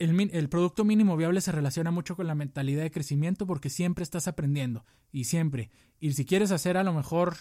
el, 0.00 0.48
producto 0.48 0.84
mínimo 0.84 1.16
viable 1.16 1.42
se 1.42 1.52
relaciona 1.52 1.90
mucho 1.90 2.16
con 2.16 2.26
la 2.26 2.34
mentalidad 2.34 2.82
de 2.82 2.90
crecimiento 2.90 3.46
porque 3.46 3.68
siempre 3.68 4.02
estás 4.02 4.26
aprendiendo 4.28 4.84
y 5.12 5.24
siempre. 5.24 5.70
Y 6.00 6.12
si 6.14 6.24
quieres 6.24 6.50
hacer 6.52 6.78
a 6.78 6.84
lo 6.84 6.94
mejor, 6.94 7.36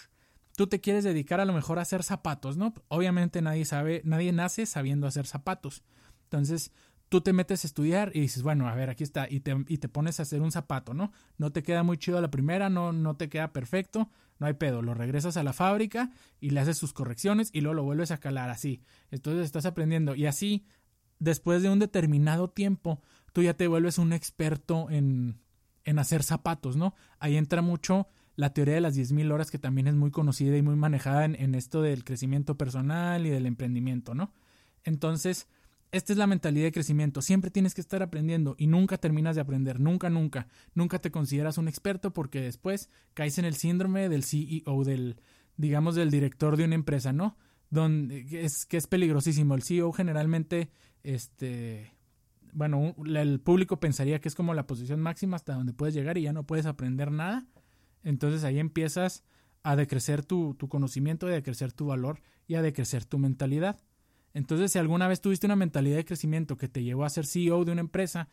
tú 0.55 0.67
te 0.67 0.81
quieres 0.81 1.03
dedicar 1.03 1.39
a 1.39 1.45
lo 1.45 1.53
mejor 1.53 1.79
a 1.79 1.83
hacer 1.83 2.03
zapatos, 2.03 2.57
¿no? 2.57 2.73
Obviamente 2.87 3.41
nadie 3.41 3.65
sabe, 3.65 4.01
nadie 4.03 4.31
nace 4.31 4.65
sabiendo 4.65 5.07
hacer 5.07 5.25
zapatos. 5.25 5.83
Entonces, 6.23 6.71
tú 7.09 7.21
te 7.21 7.33
metes 7.33 7.63
a 7.63 7.67
estudiar 7.67 8.11
y 8.13 8.21
dices, 8.21 8.43
bueno, 8.43 8.67
a 8.67 8.75
ver, 8.75 8.89
aquí 8.89 9.03
está, 9.03 9.27
y 9.29 9.39
te, 9.39 9.55
y 9.67 9.79
te 9.79 9.89
pones 9.89 10.19
a 10.19 10.23
hacer 10.23 10.41
un 10.41 10.51
zapato, 10.51 10.93
¿no? 10.93 11.11
No 11.37 11.51
te 11.51 11.63
queda 11.63 11.83
muy 11.83 11.97
chido 11.97 12.21
la 12.21 12.31
primera, 12.31 12.69
no, 12.69 12.93
no 12.93 13.15
te 13.15 13.29
queda 13.29 13.51
perfecto, 13.51 14.09
no 14.37 14.47
hay 14.47 14.53
pedo, 14.53 14.81
lo 14.81 14.93
regresas 14.93 15.35
a 15.35 15.43
la 15.43 15.53
fábrica 15.53 16.11
y 16.39 16.51
le 16.51 16.59
haces 16.59 16.77
sus 16.77 16.93
correcciones 16.93 17.49
y 17.51 17.61
luego 17.61 17.73
lo 17.73 17.83
vuelves 17.83 18.11
a 18.11 18.19
calar 18.19 18.49
así. 18.49 18.83
Entonces 19.11 19.45
estás 19.45 19.65
aprendiendo 19.65 20.15
y 20.15 20.27
así 20.27 20.65
después 21.17 21.61
de 21.61 21.69
un 21.69 21.79
determinado 21.79 22.49
tiempo, 22.49 23.01
tú 23.33 23.43
ya 23.43 23.53
te 23.53 23.67
vuelves 23.67 23.97
un 23.97 24.13
experto 24.13 24.89
en, 24.89 25.41
en 25.83 25.99
hacer 25.99 26.23
zapatos, 26.23 26.75
¿no? 26.75 26.95
Ahí 27.19 27.37
entra 27.37 27.61
mucho 27.61 28.07
la 28.39 28.53
teoría 28.53 28.75
de 28.75 28.81
las 28.81 28.95
10.000 28.95 29.33
horas 29.33 29.51
que 29.51 29.59
también 29.59 29.87
es 29.87 29.95
muy 29.95 30.11
conocida 30.11 30.55
y 30.55 30.61
muy 30.61 30.77
manejada 30.77 31.25
en, 31.25 31.55
esto 31.55 31.81
del 31.81 32.05
crecimiento 32.05 32.57
personal 32.57 33.25
y 33.25 33.29
del 33.29 33.45
emprendimiento, 33.45 34.15
¿no? 34.15 34.31
Entonces, 34.85 35.49
esta 35.91 36.13
es 36.13 36.17
la 36.17 36.25
mentalidad 36.25 36.63
de 36.63 36.71
crecimiento. 36.71 37.21
Siempre 37.21 37.51
tienes 37.51 37.73
que 37.73 37.81
estar 37.81 38.01
aprendiendo 38.01 38.55
y 38.57 38.67
nunca 38.67 38.97
terminas 38.97 39.35
de 39.35 39.41
aprender. 39.41 39.81
Nunca, 39.81 40.09
nunca. 40.09 40.47
Nunca 40.73 40.99
te 40.99 41.11
consideras 41.11 41.57
un 41.57 41.67
experto 41.67 42.13
porque 42.13 42.39
después 42.39 42.89
caes 43.13 43.37
en 43.39 43.43
el 43.43 43.55
síndrome 43.55 44.07
del 44.07 44.23
CEO, 44.23 44.85
del, 44.85 45.17
digamos, 45.57 45.95
del 45.95 46.09
director 46.09 46.55
de 46.55 46.63
una 46.63 46.75
empresa, 46.75 47.11
¿no? 47.11 47.35
Donde 47.69 48.25
es 48.45 48.65
que 48.65 48.77
es 48.77 48.87
peligrosísimo. 48.87 49.53
El 49.53 49.63
CEO 49.63 49.91
generalmente, 49.91 50.71
este, 51.03 51.91
bueno, 52.53 52.95
el 53.05 53.41
público 53.41 53.81
pensaría 53.81 54.21
que 54.21 54.29
es 54.29 54.35
como 54.35 54.53
la 54.53 54.65
posición 54.65 55.01
máxima 55.01 55.35
hasta 55.35 55.55
donde 55.55 55.73
puedes 55.73 55.93
llegar 55.93 56.17
y 56.17 56.21
ya 56.21 56.31
no 56.31 56.45
puedes 56.45 56.67
aprender 56.67 57.11
nada. 57.11 57.45
Entonces 58.03 58.43
ahí 58.43 58.59
empiezas 58.59 59.23
a 59.63 59.75
decrecer 59.75 60.25
tu, 60.25 60.53
tu 60.55 60.69
conocimiento, 60.69 61.27
a 61.27 61.31
decrecer 61.31 61.73
tu 61.73 61.87
valor 61.87 62.21
y 62.47 62.55
a 62.55 62.61
decrecer 62.61 63.05
tu 63.05 63.19
mentalidad. 63.19 63.79
Entonces, 64.33 64.71
si 64.71 64.79
alguna 64.79 65.07
vez 65.07 65.21
tuviste 65.21 65.47
una 65.47 65.55
mentalidad 65.55 65.97
de 65.97 66.05
crecimiento 66.05 66.57
que 66.57 66.67
te 66.67 66.83
llevó 66.83 67.03
a 67.03 67.09
ser 67.09 67.25
CEO 67.25 67.65
de 67.65 67.71
una 67.71 67.81
empresa, 67.81 68.29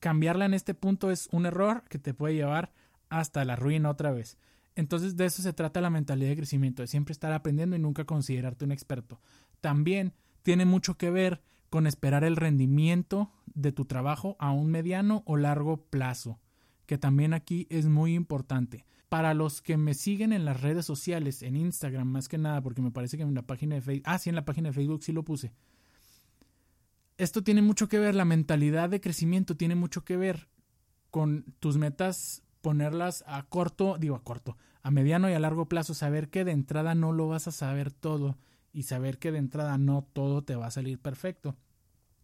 cambiarla 0.00 0.44
en 0.44 0.54
este 0.54 0.74
punto 0.74 1.10
es 1.10 1.28
un 1.32 1.46
error 1.46 1.84
que 1.88 1.98
te 1.98 2.14
puede 2.14 2.34
llevar 2.34 2.72
hasta 3.08 3.44
la 3.44 3.56
ruina 3.56 3.90
otra 3.90 4.12
vez. 4.12 4.38
Entonces, 4.74 5.16
de 5.16 5.26
eso 5.26 5.40
se 5.40 5.52
trata 5.52 5.80
la 5.80 5.90
mentalidad 5.90 6.30
de 6.30 6.36
crecimiento, 6.36 6.82
de 6.82 6.88
siempre 6.88 7.12
estar 7.12 7.32
aprendiendo 7.32 7.76
y 7.76 7.78
nunca 7.78 8.04
considerarte 8.04 8.64
un 8.64 8.72
experto. 8.72 9.20
También 9.60 10.12
tiene 10.42 10.64
mucho 10.64 10.96
que 10.96 11.10
ver 11.10 11.42
con 11.70 11.86
esperar 11.86 12.24
el 12.24 12.36
rendimiento 12.36 13.30
de 13.46 13.72
tu 13.72 13.84
trabajo 13.84 14.36
a 14.38 14.50
un 14.50 14.70
mediano 14.70 15.22
o 15.26 15.36
largo 15.36 15.86
plazo, 15.86 16.40
que 16.86 16.98
también 16.98 17.34
aquí 17.34 17.66
es 17.70 17.86
muy 17.86 18.14
importante 18.14 18.84
para 19.08 19.32
los 19.32 19.62
que 19.62 19.76
me 19.76 19.94
siguen 19.94 20.32
en 20.32 20.44
las 20.44 20.60
redes 20.60 20.84
sociales, 20.84 21.42
en 21.42 21.56
Instagram 21.56 22.08
más 22.08 22.28
que 22.28 22.36
nada, 22.36 22.60
porque 22.60 22.82
me 22.82 22.90
parece 22.90 23.16
que 23.16 23.22
en 23.22 23.34
la 23.34 23.46
página 23.46 23.76
de 23.76 23.80
Facebook, 23.80 24.02
ah, 24.06 24.18
sí, 24.18 24.28
en 24.28 24.34
la 24.34 24.44
página 24.44 24.70
de 24.70 24.74
Facebook 24.74 25.04
sí 25.04 25.12
lo 25.12 25.22
puse. 25.22 25.52
Esto 27.16 27.44
tiene 27.44 27.62
mucho 27.62 27.88
que 27.88 28.00
ver, 28.00 28.16
la 28.16 28.24
mentalidad 28.24 28.90
de 28.90 29.00
crecimiento 29.00 29.56
tiene 29.56 29.76
mucho 29.76 30.04
que 30.04 30.16
ver 30.16 30.48
con 31.10 31.44
tus 31.60 31.76
metas, 31.76 32.42
ponerlas 32.60 33.22
a 33.28 33.44
corto, 33.44 33.98
digo 33.98 34.16
a 34.16 34.24
corto, 34.24 34.56
a 34.82 34.90
mediano 34.90 35.30
y 35.30 35.34
a 35.34 35.38
largo 35.38 35.68
plazo, 35.68 35.94
saber 35.94 36.28
que 36.28 36.44
de 36.44 36.50
entrada 36.50 36.96
no 36.96 37.12
lo 37.12 37.28
vas 37.28 37.46
a 37.46 37.52
saber 37.52 37.92
todo 37.92 38.36
y 38.72 38.82
saber 38.82 39.20
que 39.20 39.30
de 39.30 39.38
entrada 39.38 39.78
no 39.78 40.04
todo 40.12 40.42
te 40.42 40.56
va 40.56 40.66
a 40.66 40.72
salir 40.72 40.98
perfecto. 40.98 41.56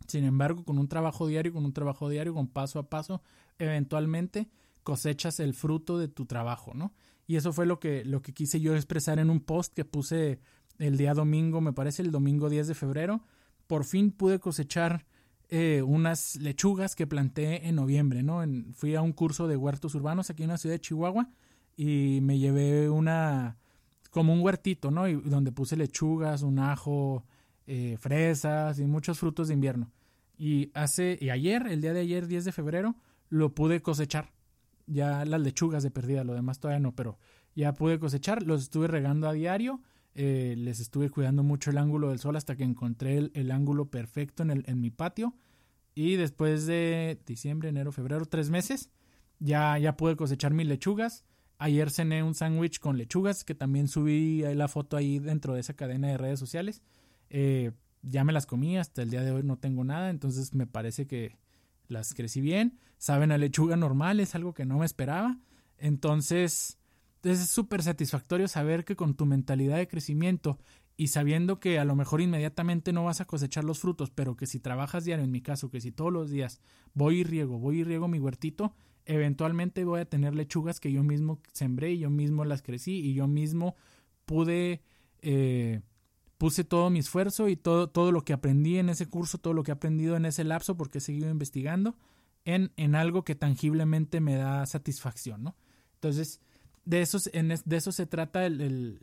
Sin 0.06 0.24
embargo, 0.24 0.64
con 0.64 0.78
un 0.78 0.88
trabajo 0.88 1.26
diario, 1.26 1.52
con 1.52 1.64
un 1.64 1.72
trabajo 1.72 2.08
diario, 2.08 2.34
con 2.34 2.48
paso 2.48 2.78
a 2.78 2.88
paso, 2.88 3.22
eventualmente 3.58 4.48
cosechas 4.82 5.40
el 5.40 5.54
fruto 5.54 5.98
de 5.98 6.08
tu 6.08 6.26
trabajo, 6.26 6.72
¿no? 6.74 6.92
Y 7.26 7.36
eso 7.36 7.52
fue 7.52 7.66
lo 7.66 7.78
que, 7.78 8.04
lo 8.04 8.22
que 8.22 8.32
quise 8.32 8.60
yo 8.60 8.74
expresar 8.74 9.18
en 9.18 9.30
un 9.30 9.40
post 9.40 9.72
que 9.72 9.84
puse 9.84 10.40
el 10.78 10.96
día 10.96 11.14
domingo, 11.14 11.60
me 11.60 11.72
parece 11.72 12.02
el 12.02 12.10
domingo 12.10 12.48
10 12.48 12.66
de 12.66 12.74
febrero. 12.74 13.20
Por 13.66 13.84
fin 13.84 14.10
pude 14.10 14.40
cosechar 14.40 15.06
eh, 15.48 15.82
unas 15.82 16.36
lechugas 16.36 16.96
que 16.96 17.06
planté 17.06 17.68
en 17.68 17.76
noviembre, 17.76 18.22
¿no? 18.22 18.42
fui 18.74 18.94
a 18.94 19.02
un 19.02 19.12
curso 19.12 19.46
de 19.46 19.56
huertos 19.56 19.94
urbanos 19.94 20.30
aquí 20.30 20.42
en 20.42 20.48
la 20.50 20.58
ciudad 20.58 20.74
de 20.74 20.80
Chihuahua 20.80 21.28
y 21.76 22.20
me 22.22 22.38
llevé 22.38 22.88
una, 22.88 23.58
como 24.10 24.32
un 24.32 24.40
huertito, 24.40 24.90
¿no? 24.90 25.08
Y 25.08 25.14
donde 25.14 25.52
puse 25.52 25.76
lechugas, 25.76 26.42
un 26.42 26.58
ajo, 26.58 27.24
eh, 27.66 27.96
fresas 27.98 28.78
y 28.78 28.86
muchos 28.86 29.18
frutos 29.18 29.48
de 29.48 29.54
invierno. 29.54 29.90
Y 30.38 30.70
hace, 30.74 31.18
y 31.20 31.30
ayer, 31.30 31.66
el 31.66 31.80
día 31.80 31.92
de 31.92 32.00
ayer, 32.00 32.26
10 32.26 32.44
de 32.44 32.52
febrero, 32.52 32.96
lo 33.28 33.54
pude 33.54 33.82
cosechar 33.82 34.32
ya 34.90 35.24
las 35.24 35.40
lechugas 35.40 35.82
de 35.82 35.90
perdida, 35.90 36.24
lo 36.24 36.34
demás 36.34 36.58
todavía 36.58 36.80
no, 36.80 36.94
pero 36.94 37.18
ya 37.54 37.72
pude 37.72 37.98
cosechar, 37.98 38.42
los 38.42 38.62
estuve 38.62 38.88
regando 38.88 39.28
a 39.28 39.32
diario, 39.32 39.80
eh, 40.14 40.54
les 40.58 40.80
estuve 40.80 41.10
cuidando 41.10 41.42
mucho 41.42 41.70
el 41.70 41.78
ángulo 41.78 42.10
del 42.10 42.18
sol 42.18 42.36
hasta 42.36 42.56
que 42.56 42.64
encontré 42.64 43.30
el, 43.32 43.50
ángulo 43.52 43.86
perfecto 43.86 44.42
en, 44.42 44.50
el, 44.50 44.64
en 44.66 44.80
mi 44.80 44.90
patio 44.90 45.34
y 45.94 46.16
después 46.16 46.66
de 46.66 47.20
diciembre, 47.26 47.68
enero, 47.68 47.92
febrero, 47.92 48.26
tres 48.26 48.50
meses, 48.50 48.90
ya, 49.38 49.78
ya 49.78 49.96
pude 49.96 50.16
cosechar 50.16 50.52
mis 50.52 50.66
lechugas. 50.66 51.24
Ayer 51.58 51.90
cené 51.90 52.22
un 52.22 52.34
sándwich 52.34 52.80
con 52.80 52.96
lechugas 52.96 53.44
que 53.44 53.54
también 53.54 53.86
subí 53.86 54.42
la 54.54 54.66
foto 54.66 54.96
ahí 54.96 55.18
dentro 55.18 55.54
de 55.54 55.60
esa 55.60 55.74
cadena 55.74 56.08
de 56.08 56.16
redes 56.16 56.40
sociales. 56.40 56.82
Eh, 57.30 57.72
ya 58.02 58.24
me 58.24 58.32
las 58.32 58.46
comí, 58.46 58.78
hasta 58.78 59.02
el 59.02 59.10
día 59.10 59.22
de 59.22 59.30
hoy 59.30 59.42
no 59.42 59.58
tengo 59.58 59.84
nada, 59.84 60.10
entonces 60.10 60.54
me 60.54 60.66
parece 60.66 61.06
que, 61.06 61.38
las 61.90 62.14
crecí 62.14 62.40
bien, 62.40 62.78
saben 62.98 63.32
a 63.32 63.38
lechuga 63.38 63.76
normal, 63.76 64.20
es 64.20 64.34
algo 64.34 64.54
que 64.54 64.64
no 64.64 64.78
me 64.78 64.86
esperaba. 64.86 65.38
Entonces, 65.78 66.78
es 67.22 67.48
súper 67.48 67.82
satisfactorio 67.82 68.48
saber 68.48 68.84
que 68.84 68.96
con 68.96 69.14
tu 69.14 69.26
mentalidad 69.26 69.76
de 69.76 69.88
crecimiento 69.88 70.58
y 70.96 71.08
sabiendo 71.08 71.60
que 71.60 71.78
a 71.78 71.84
lo 71.84 71.96
mejor 71.96 72.20
inmediatamente 72.20 72.92
no 72.92 73.04
vas 73.04 73.20
a 73.20 73.24
cosechar 73.24 73.64
los 73.64 73.78
frutos, 73.78 74.10
pero 74.10 74.36
que 74.36 74.46
si 74.46 74.60
trabajas 74.60 75.04
diario, 75.04 75.24
en 75.24 75.30
mi 75.30 75.40
caso, 75.40 75.70
que 75.70 75.80
si 75.80 75.92
todos 75.92 76.12
los 76.12 76.30
días 76.30 76.60
voy 76.94 77.20
y 77.20 77.24
riego, 77.24 77.58
voy 77.58 77.80
y 77.80 77.84
riego 77.84 78.08
mi 78.08 78.18
huertito, 78.18 78.74
eventualmente 79.06 79.84
voy 79.84 80.00
a 80.00 80.04
tener 80.04 80.34
lechugas 80.34 80.78
que 80.78 80.92
yo 80.92 81.02
mismo 81.02 81.40
sembré 81.52 81.92
y 81.92 81.98
yo 81.98 82.10
mismo 82.10 82.44
las 82.44 82.62
crecí 82.62 83.00
y 83.00 83.14
yo 83.14 83.26
mismo 83.26 83.74
pude 84.26 84.82
eh, 85.22 85.80
puse 86.40 86.64
todo 86.64 86.88
mi 86.88 87.00
esfuerzo 87.00 87.50
y 87.50 87.56
todo, 87.56 87.90
todo 87.90 88.12
lo 88.12 88.24
que 88.24 88.32
aprendí 88.32 88.78
en 88.78 88.88
ese 88.88 89.04
curso, 89.04 89.36
todo 89.36 89.52
lo 89.52 89.62
que 89.62 89.72
he 89.72 89.74
aprendido 89.74 90.16
en 90.16 90.24
ese 90.24 90.42
lapso, 90.42 90.74
porque 90.74 90.96
he 90.96 91.00
seguido 91.02 91.28
investigando, 91.28 91.98
en, 92.46 92.72
en 92.78 92.94
algo 92.94 93.24
que 93.24 93.34
tangiblemente 93.34 94.20
me 94.20 94.36
da 94.36 94.64
satisfacción, 94.64 95.42
¿no? 95.42 95.54
Entonces, 95.96 96.40
de 96.86 97.02
eso, 97.02 97.18
en, 97.34 97.48
de 97.48 97.76
eso 97.76 97.92
se 97.92 98.06
trata 98.06 98.46
el, 98.46 99.02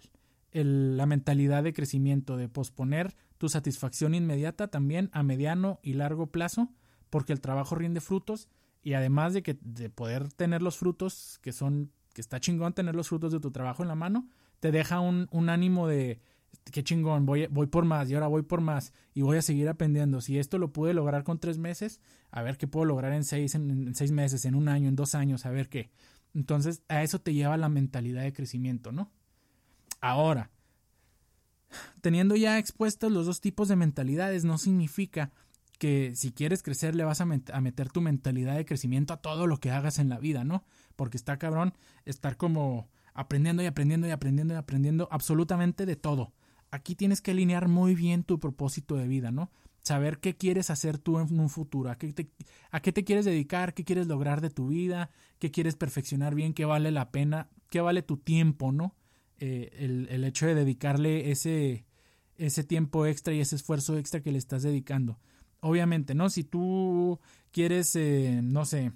la 0.51 1.05
mentalidad 1.05 1.63
de 1.63 1.73
crecimiento, 1.73 2.37
de 2.37 2.49
posponer 2.49 3.15
tu 3.37 3.49
satisfacción 3.49 4.15
inmediata 4.15 4.69
también 4.69 5.11
a 5.13 5.21
mediano 5.21 5.79
y 5.83 5.93
largo 5.93 6.31
plazo, 6.31 6.71
porque 7.11 7.33
el 7.33 7.39
trabajo 7.39 7.75
rinde 7.75 8.01
frutos 8.01 8.49
y 8.81 8.93
además 8.93 9.35
de 9.35 9.43
que 9.43 9.59
de 9.61 9.91
poder 9.91 10.33
tener 10.33 10.63
los 10.63 10.77
frutos, 10.77 11.37
que 11.43 11.53
son, 11.53 11.91
que 12.15 12.21
está 12.21 12.39
chingón 12.39 12.73
tener 12.73 12.95
los 12.95 13.09
frutos 13.09 13.31
de 13.31 13.39
tu 13.39 13.51
trabajo 13.51 13.83
en 13.83 13.89
la 13.89 13.95
mano, 13.95 14.27
te 14.59 14.71
deja 14.71 14.99
un, 15.01 15.27
un 15.29 15.49
ánimo 15.49 15.87
de, 15.87 16.19
qué 16.65 16.83
chingón, 16.83 17.25
voy, 17.25 17.47
voy 17.47 17.67
por 17.67 17.85
más 17.85 18.09
y 18.09 18.13
ahora 18.13 18.27
voy 18.27 18.43
por 18.43 18.61
más 18.61 18.93
y 19.13 19.21
voy 19.21 19.37
a 19.37 19.41
seguir 19.41 19.69
aprendiendo. 19.69 20.21
Si 20.21 20.37
esto 20.37 20.57
lo 20.57 20.71
pude 20.71 20.93
lograr 20.93 21.23
con 21.23 21.39
tres 21.39 21.57
meses, 21.57 22.01
a 22.31 22.41
ver 22.41 22.57
qué 22.57 22.67
puedo 22.67 22.85
lograr 22.85 23.13
en 23.13 23.23
seis, 23.23 23.55
en, 23.55 23.95
seis 23.95 24.11
meses, 24.11 24.45
en 24.45 24.55
un 24.55 24.69
año, 24.69 24.89
en 24.89 24.95
dos 24.95 25.15
años, 25.15 25.45
a 25.45 25.49
ver 25.49 25.69
qué. 25.69 25.89
Entonces, 26.33 26.83
a 26.87 27.03
eso 27.03 27.19
te 27.19 27.33
lleva 27.33 27.57
la 27.57 27.69
mentalidad 27.69 28.23
de 28.23 28.33
crecimiento, 28.33 28.91
¿no? 28.91 29.11
Ahora, 30.01 30.51
teniendo 32.01 32.35
ya 32.35 32.59
expuestos 32.59 33.11
los 33.11 33.25
dos 33.25 33.41
tipos 33.41 33.67
de 33.67 33.75
mentalidades, 33.75 34.45
no 34.45 34.57
significa 34.57 35.31
que 35.79 36.15
si 36.15 36.31
quieres 36.31 36.63
crecer 36.63 36.95
le 36.95 37.03
vas 37.03 37.21
a, 37.21 37.23
a, 37.23 37.61
meter 37.61 37.89
tu 37.89 38.01
mentalidad 38.01 38.55
de 38.55 38.65
crecimiento 38.65 39.13
a 39.13 39.21
todo 39.21 39.47
lo 39.47 39.57
que 39.57 39.71
hagas 39.71 39.99
en 39.99 40.09
la 40.09 40.19
vida, 40.19 40.43
¿no? 40.43 40.65
Porque 40.95 41.17
está 41.17 41.37
cabrón 41.37 41.73
estar 42.05 42.37
como 42.37 42.89
aprendiendo 43.13 43.63
y 43.63 43.65
aprendiendo 43.65 44.07
y 44.07 44.11
aprendiendo 44.11 44.53
y 44.53 44.57
aprendiendo 44.57 45.07
absolutamente 45.11 45.85
de 45.85 45.95
todo. 45.95 46.33
Aquí 46.71 46.95
tienes 46.95 47.21
que 47.21 47.31
alinear 47.31 47.67
muy 47.67 47.95
bien 47.95 48.23
tu 48.23 48.39
propósito 48.39 48.95
de 48.95 49.07
vida, 49.07 49.31
¿no? 49.31 49.51
Saber 49.81 50.19
qué 50.19 50.35
quieres 50.35 50.69
hacer 50.69 50.97
tú 50.97 51.17
en 51.19 51.39
un 51.39 51.49
futuro, 51.49 51.89
a 51.89 51.97
qué 51.97 52.11
te, 52.11 52.29
a 52.71 52.81
qué 52.81 52.91
te 52.91 53.05
quieres 53.05 53.23
dedicar, 53.23 53.73
qué 53.73 53.85
quieres 53.85 54.07
lograr 54.07 54.41
de 54.41 54.49
tu 54.49 54.67
vida, 54.67 55.09
qué 55.39 55.49
quieres 55.49 55.75
perfeccionar 55.75 56.35
bien, 56.35 56.53
qué 56.53 56.65
vale 56.65 56.91
la 56.91 57.11
pena, 57.11 57.49
qué 57.69 57.79
vale 57.79 58.01
tu 58.01 58.17
tiempo, 58.17 58.73
¿no? 58.73 58.95
Eh, 59.39 59.69
el, 59.79 60.07
el, 60.09 60.23
hecho 60.25 60.45
de 60.47 60.55
dedicarle 60.55 61.31
ese, 61.31 61.85
ese 62.37 62.63
tiempo 62.63 63.05
extra 63.05 63.33
y 63.33 63.39
ese 63.39 63.55
esfuerzo 63.55 63.97
extra 63.97 64.21
que 64.21 64.31
le 64.31 64.39
estás 64.39 64.63
dedicando. 64.63 65.19
Obviamente, 65.61 66.15
¿no? 66.15 66.29
Si 66.29 66.43
tú 66.43 67.19
quieres, 67.51 67.95
eh, 67.95 68.41
no 68.43 68.65
sé, 68.65 68.91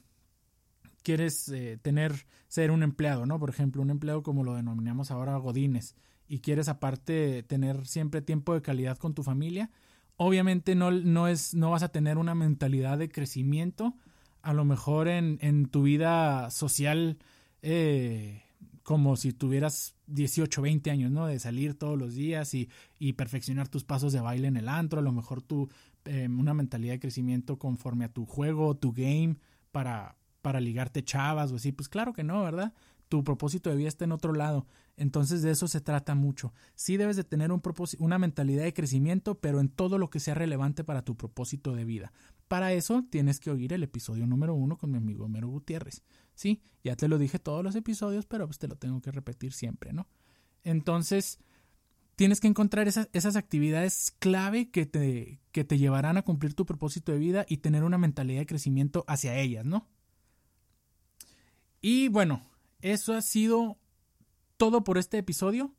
quieres 1.03 1.47
eh, 1.49 1.79
tener, 1.81 2.25
ser 2.47 2.71
un 2.71 2.83
empleado, 2.83 3.25
¿no? 3.25 3.39
Por 3.39 3.49
ejemplo, 3.49 3.81
un 3.81 3.91
empleado 3.91 4.23
como 4.23 4.43
lo 4.43 4.55
denominamos 4.55 5.09
ahora 5.09 5.37
Godines 5.37 5.95
y 6.31 6.39
quieres 6.39 6.69
aparte 6.69 7.43
tener 7.43 7.85
siempre 7.85 8.21
tiempo 8.21 8.53
de 8.53 8.61
calidad 8.61 8.97
con 8.97 9.13
tu 9.13 9.21
familia, 9.21 9.69
obviamente 10.15 10.75
no, 10.75 10.89
no, 10.89 11.27
es, 11.27 11.53
no 11.53 11.71
vas 11.71 11.83
a 11.83 11.89
tener 11.89 12.17
una 12.17 12.35
mentalidad 12.35 12.97
de 12.97 13.09
crecimiento, 13.09 13.95
a 14.41 14.53
lo 14.53 14.63
mejor 14.63 15.09
en, 15.09 15.39
en 15.41 15.65
tu 15.65 15.83
vida 15.83 16.49
social, 16.49 17.17
eh, 17.61 18.43
como 18.81 19.17
si 19.17 19.33
tuvieras 19.33 19.93
18, 20.07 20.61
20 20.61 20.89
años, 20.89 21.11
¿no? 21.11 21.27
De 21.27 21.37
salir 21.37 21.77
todos 21.77 21.99
los 21.99 22.15
días 22.15 22.53
y, 22.53 22.69
y 22.97 23.11
perfeccionar 23.11 23.67
tus 23.67 23.83
pasos 23.83 24.13
de 24.13 24.21
baile 24.21 24.47
en 24.47 24.55
el 24.55 24.69
antro, 24.69 24.99
a 24.99 25.03
lo 25.03 25.11
mejor 25.11 25.41
tú, 25.41 25.67
eh, 26.05 26.29
una 26.29 26.53
mentalidad 26.53 26.93
de 26.93 27.01
crecimiento 27.01 27.59
conforme 27.59 28.05
a 28.05 28.13
tu 28.13 28.25
juego, 28.25 28.77
tu 28.77 28.93
game, 28.93 29.35
para, 29.73 30.15
para 30.41 30.61
ligarte 30.61 31.03
chavas 31.03 31.51
o 31.51 31.57
así, 31.57 31.73
pues 31.73 31.89
claro 31.89 32.13
que 32.13 32.23
no, 32.23 32.41
¿verdad? 32.41 32.71
Tu 33.11 33.25
propósito 33.25 33.69
de 33.69 33.75
vida 33.75 33.89
está 33.89 34.05
en 34.05 34.13
otro 34.13 34.31
lado. 34.31 34.67
Entonces 34.95 35.41
de 35.41 35.51
eso 35.51 35.67
se 35.67 35.81
trata 35.81 36.15
mucho. 36.15 36.53
Sí 36.75 36.95
debes 36.95 37.17
de 37.17 37.25
tener 37.25 37.51
una 37.99 38.17
mentalidad 38.17 38.63
de 38.63 38.73
crecimiento, 38.73 39.35
pero 39.35 39.59
en 39.59 39.67
todo 39.67 39.97
lo 39.97 40.09
que 40.09 40.21
sea 40.21 40.33
relevante 40.33 40.85
para 40.85 41.03
tu 41.03 41.17
propósito 41.17 41.75
de 41.75 41.83
vida. 41.83 42.13
Para 42.47 42.71
eso 42.71 43.03
tienes 43.09 43.41
que 43.41 43.51
oír 43.51 43.73
el 43.73 43.83
episodio 43.83 44.25
número 44.25 44.55
uno 44.55 44.77
con 44.77 44.91
mi 44.91 44.97
amigo 44.97 45.25
Homero 45.25 45.49
Gutiérrez. 45.49 46.03
Sí, 46.35 46.61
ya 46.85 46.95
te 46.95 47.09
lo 47.09 47.17
dije 47.17 47.37
todos 47.37 47.65
los 47.65 47.75
episodios, 47.75 48.25
pero 48.25 48.47
pues 48.47 48.59
te 48.59 48.69
lo 48.69 48.77
tengo 48.77 49.01
que 49.01 49.11
repetir 49.11 49.51
siempre, 49.51 49.91
¿no? 49.91 50.07
Entonces, 50.63 51.37
tienes 52.15 52.39
que 52.39 52.47
encontrar 52.47 52.87
esas, 52.87 53.09
esas 53.11 53.35
actividades 53.35 54.15
clave 54.19 54.71
que 54.71 54.85
te, 54.85 55.41
que 55.51 55.65
te 55.65 55.79
llevarán 55.79 56.15
a 56.15 56.21
cumplir 56.21 56.53
tu 56.53 56.65
propósito 56.65 57.11
de 57.11 57.19
vida 57.19 57.45
y 57.45 57.57
tener 57.57 57.83
una 57.83 57.97
mentalidad 57.97 58.39
de 58.39 58.45
crecimiento 58.45 59.03
hacia 59.05 59.37
ellas, 59.37 59.65
¿no? 59.65 59.85
Y 61.81 62.07
bueno, 62.07 62.41
eso 62.81 63.13
ha 63.13 63.21
sido 63.21 63.77
todo 64.57 64.83
por 64.83 64.97
este 64.97 65.17
episodio. 65.17 65.73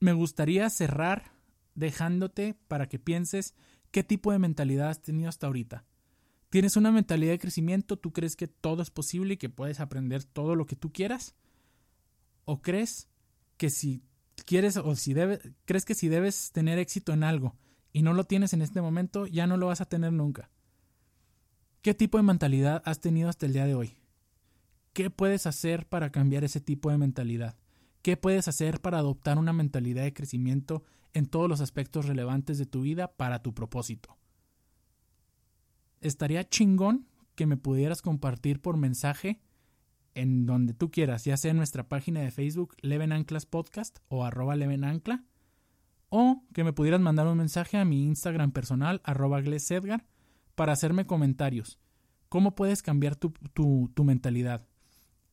Me 0.00 0.12
gustaría 0.12 0.68
cerrar 0.70 1.32
dejándote 1.74 2.54
para 2.68 2.88
que 2.88 2.98
pienses 2.98 3.54
qué 3.90 4.02
tipo 4.02 4.32
de 4.32 4.38
mentalidad 4.38 4.90
has 4.90 5.02
tenido 5.02 5.28
hasta 5.28 5.46
ahorita. 5.46 5.84
¿Tienes 6.50 6.76
una 6.76 6.90
mentalidad 6.90 7.32
de 7.32 7.38
crecimiento? 7.38 7.98
¿Tú 7.98 8.12
crees 8.12 8.34
que 8.34 8.48
todo 8.48 8.82
es 8.82 8.90
posible 8.90 9.34
y 9.34 9.36
que 9.36 9.50
puedes 9.50 9.80
aprender 9.80 10.24
todo 10.24 10.54
lo 10.54 10.66
que 10.66 10.76
tú 10.76 10.92
quieras? 10.92 11.34
¿O 12.44 12.62
crees 12.62 13.08
que 13.56 13.70
si 13.70 14.02
quieres 14.46 14.76
o 14.76 14.96
si 14.96 15.12
debes, 15.12 15.40
crees 15.66 15.84
que 15.84 15.94
si 15.94 16.08
debes 16.08 16.52
tener 16.52 16.78
éxito 16.78 17.12
en 17.12 17.22
algo 17.22 17.56
y 17.92 18.02
no 18.02 18.14
lo 18.14 18.24
tienes 18.24 18.52
en 18.54 18.62
este 18.62 18.80
momento, 18.80 19.26
ya 19.26 19.46
no 19.46 19.56
lo 19.56 19.66
vas 19.66 19.80
a 19.80 19.88
tener 19.88 20.12
nunca? 20.12 20.50
¿Qué 21.82 21.94
tipo 21.94 22.16
de 22.16 22.24
mentalidad 22.24 22.82
has 22.84 23.00
tenido 23.00 23.28
hasta 23.28 23.46
el 23.46 23.52
día 23.52 23.66
de 23.66 23.74
hoy? 23.74 23.96
¿Qué 24.98 25.10
puedes 25.10 25.46
hacer 25.46 25.86
para 25.86 26.10
cambiar 26.10 26.42
ese 26.42 26.60
tipo 26.60 26.90
de 26.90 26.98
mentalidad? 26.98 27.56
¿Qué 28.02 28.16
puedes 28.16 28.48
hacer 28.48 28.80
para 28.80 28.98
adoptar 28.98 29.38
una 29.38 29.52
mentalidad 29.52 30.02
de 30.02 30.12
crecimiento 30.12 30.82
en 31.12 31.26
todos 31.26 31.48
los 31.48 31.60
aspectos 31.60 32.06
relevantes 32.06 32.58
de 32.58 32.66
tu 32.66 32.80
vida 32.80 33.06
para 33.06 33.40
tu 33.40 33.54
propósito? 33.54 34.18
Estaría 36.00 36.48
chingón 36.48 37.06
que 37.36 37.46
me 37.46 37.56
pudieras 37.56 38.02
compartir 38.02 38.60
por 38.60 38.76
mensaje 38.76 39.40
en 40.16 40.46
donde 40.46 40.74
tú 40.74 40.90
quieras, 40.90 41.24
ya 41.24 41.36
sea 41.36 41.52
en 41.52 41.58
nuestra 41.58 41.88
página 41.88 42.22
de 42.22 42.32
Facebook 42.32 42.74
Leven 42.82 43.12
Anclas 43.12 43.46
Podcast 43.46 44.00
o 44.08 44.24
arroba 44.24 44.56
Leven 44.56 44.82
Ancla, 44.82 45.22
o 46.08 46.42
que 46.52 46.64
me 46.64 46.72
pudieras 46.72 47.00
mandar 47.00 47.28
un 47.28 47.38
mensaje 47.38 47.76
a 47.76 47.84
mi 47.84 48.04
Instagram 48.04 48.50
personal 48.50 49.00
arroba 49.04 49.38
Edgar 49.38 50.04
para 50.56 50.72
hacerme 50.72 51.06
comentarios. 51.06 51.78
¿Cómo 52.28 52.56
puedes 52.56 52.82
cambiar 52.82 53.14
tu, 53.14 53.30
tu, 53.54 53.92
tu 53.94 54.02
mentalidad? 54.02 54.67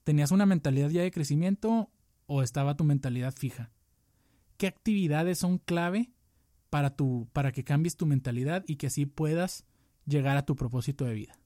¿Tenías 0.06 0.30
una 0.30 0.46
mentalidad 0.46 0.92
ya 0.92 1.02
de 1.02 1.10
crecimiento 1.10 1.90
o 2.28 2.44
estaba 2.44 2.78
tu 2.78 2.84
mentalidad 2.84 3.34
fija? 3.34 3.72
¿Qué 4.58 4.68
actividades 4.68 5.40
son 5.40 5.58
clave 5.58 6.12
para, 6.70 6.96
tu, 6.96 7.28
para 7.34 7.52
que 7.52 7.64
cambies 7.64 7.98
tu 7.98 8.06
mentalidad 8.06 8.64
y 8.68 8.76
que 8.76 8.86
así 8.86 9.08
puedas 9.08 9.66
llegar 10.06 10.38
a 10.38 10.46
tu 10.46 10.56
propósito 10.56 11.06
de 11.06 11.16
vida? 11.16 11.40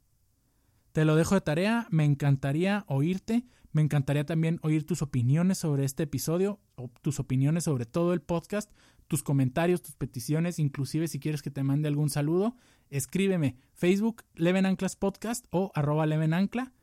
Te 0.91 1.05
lo 1.05 1.15
dejo 1.15 1.35
de 1.35 1.41
tarea, 1.41 1.87
me 1.89 2.03
encantaría 2.03 2.83
oírte, 2.89 3.45
me 3.71 3.81
encantaría 3.81 4.25
también 4.25 4.59
oír 4.61 4.85
tus 4.85 5.01
opiniones 5.01 5.59
sobre 5.59 5.85
este 5.85 6.03
episodio, 6.03 6.59
o 6.75 6.91
tus 7.01 7.21
opiniones 7.21 7.63
sobre 7.63 7.85
todo 7.85 8.11
el 8.11 8.21
podcast, 8.21 8.69
tus 9.07 9.23
comentarios, 9.23 9.81
tus 9.81 9.95
peticiones, 9.95 10.59
inclusive 10.59 11.07
si 11.07 11.21
quieres 11.21 11.41
que 11.41 11.49
te 11.49 11.63
mande 11.63 11.87
algún 11.87 12.09
saludo, 12.09 12.57
escríbeme. 12.89 13.55
Facebook 13.73 14.23
Leven 14.35 14.65
Anclas 14.65 14.97
Podcast 14.97 15.45
o 15.49 15.71
arroba 15.75 16.05
Leven 16.05 16.33
Ancla 16.33 16.73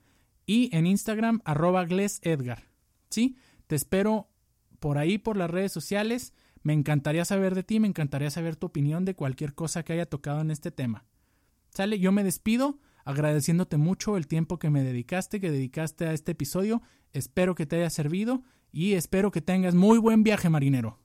y 0.47 0.75
en 0.75 0.87
Instagram 0.87 1.41
arroba 1.45 1.85
Gles 1.85 2.21
Edgar. 2.23 2.69
¿Sí? 3.11 3.37
Te 3.67 3.75
espero 3.75 4.31
por 4.79 4.99
ahí, 4.99 5.19
por 5.19 5.37
las 5.37 5.51
redes 5.51 5.73
sociales. 5.73 6.33
Me 6.63 6.73
encantaría 6.73 7.25
saber 7.25 7.55
de 7.55 7.63
ti, 7.63 7.81
me 7.81 7.89
encantaría 7.89 8.31
saber 8.31 8.57
tu 8.57 8.67
opinión 8.67 9.05
de 9.05 9.15
cualquier 9.15 9.55
cosa 9.55 9.85
que 9.85 9.93
haya 9.93 10.07
tocado 10.07 10.41
en 10.41 10.51
este 10.51 10.71
tema. 10.71 11.05
¿Sale? 11.71 11.99
Yo 11.99 12.13
me 12.13 12.25
despido 12.25 12.79
agradeciéndote 13.05 13.77
mucho 13.77 14.17
el 14.17 14.27
tiempo 14.27 14.59
que 14.59 14.71
me 14.71 14.83
dedicaste, 14.83 15.41
que 15.41 15.51
dedicaste 15.51 16.07
a 16.07 16.13
este 16.13 16.33
episodio. 16.33 16.83
Espero 17.13 17.55
que 17.55 17.67
te 17.67 17.77
haya 17.77 17.91
servido 17.91 18.43
y 18.73 18.95
espero 18.95 19.31
que 19.31 19.41
tengas 19.41 19.75
muy 19.75 19.99
buen 19.99 20.25
viaje 20.25 20.51
marinero. 20.51 20.99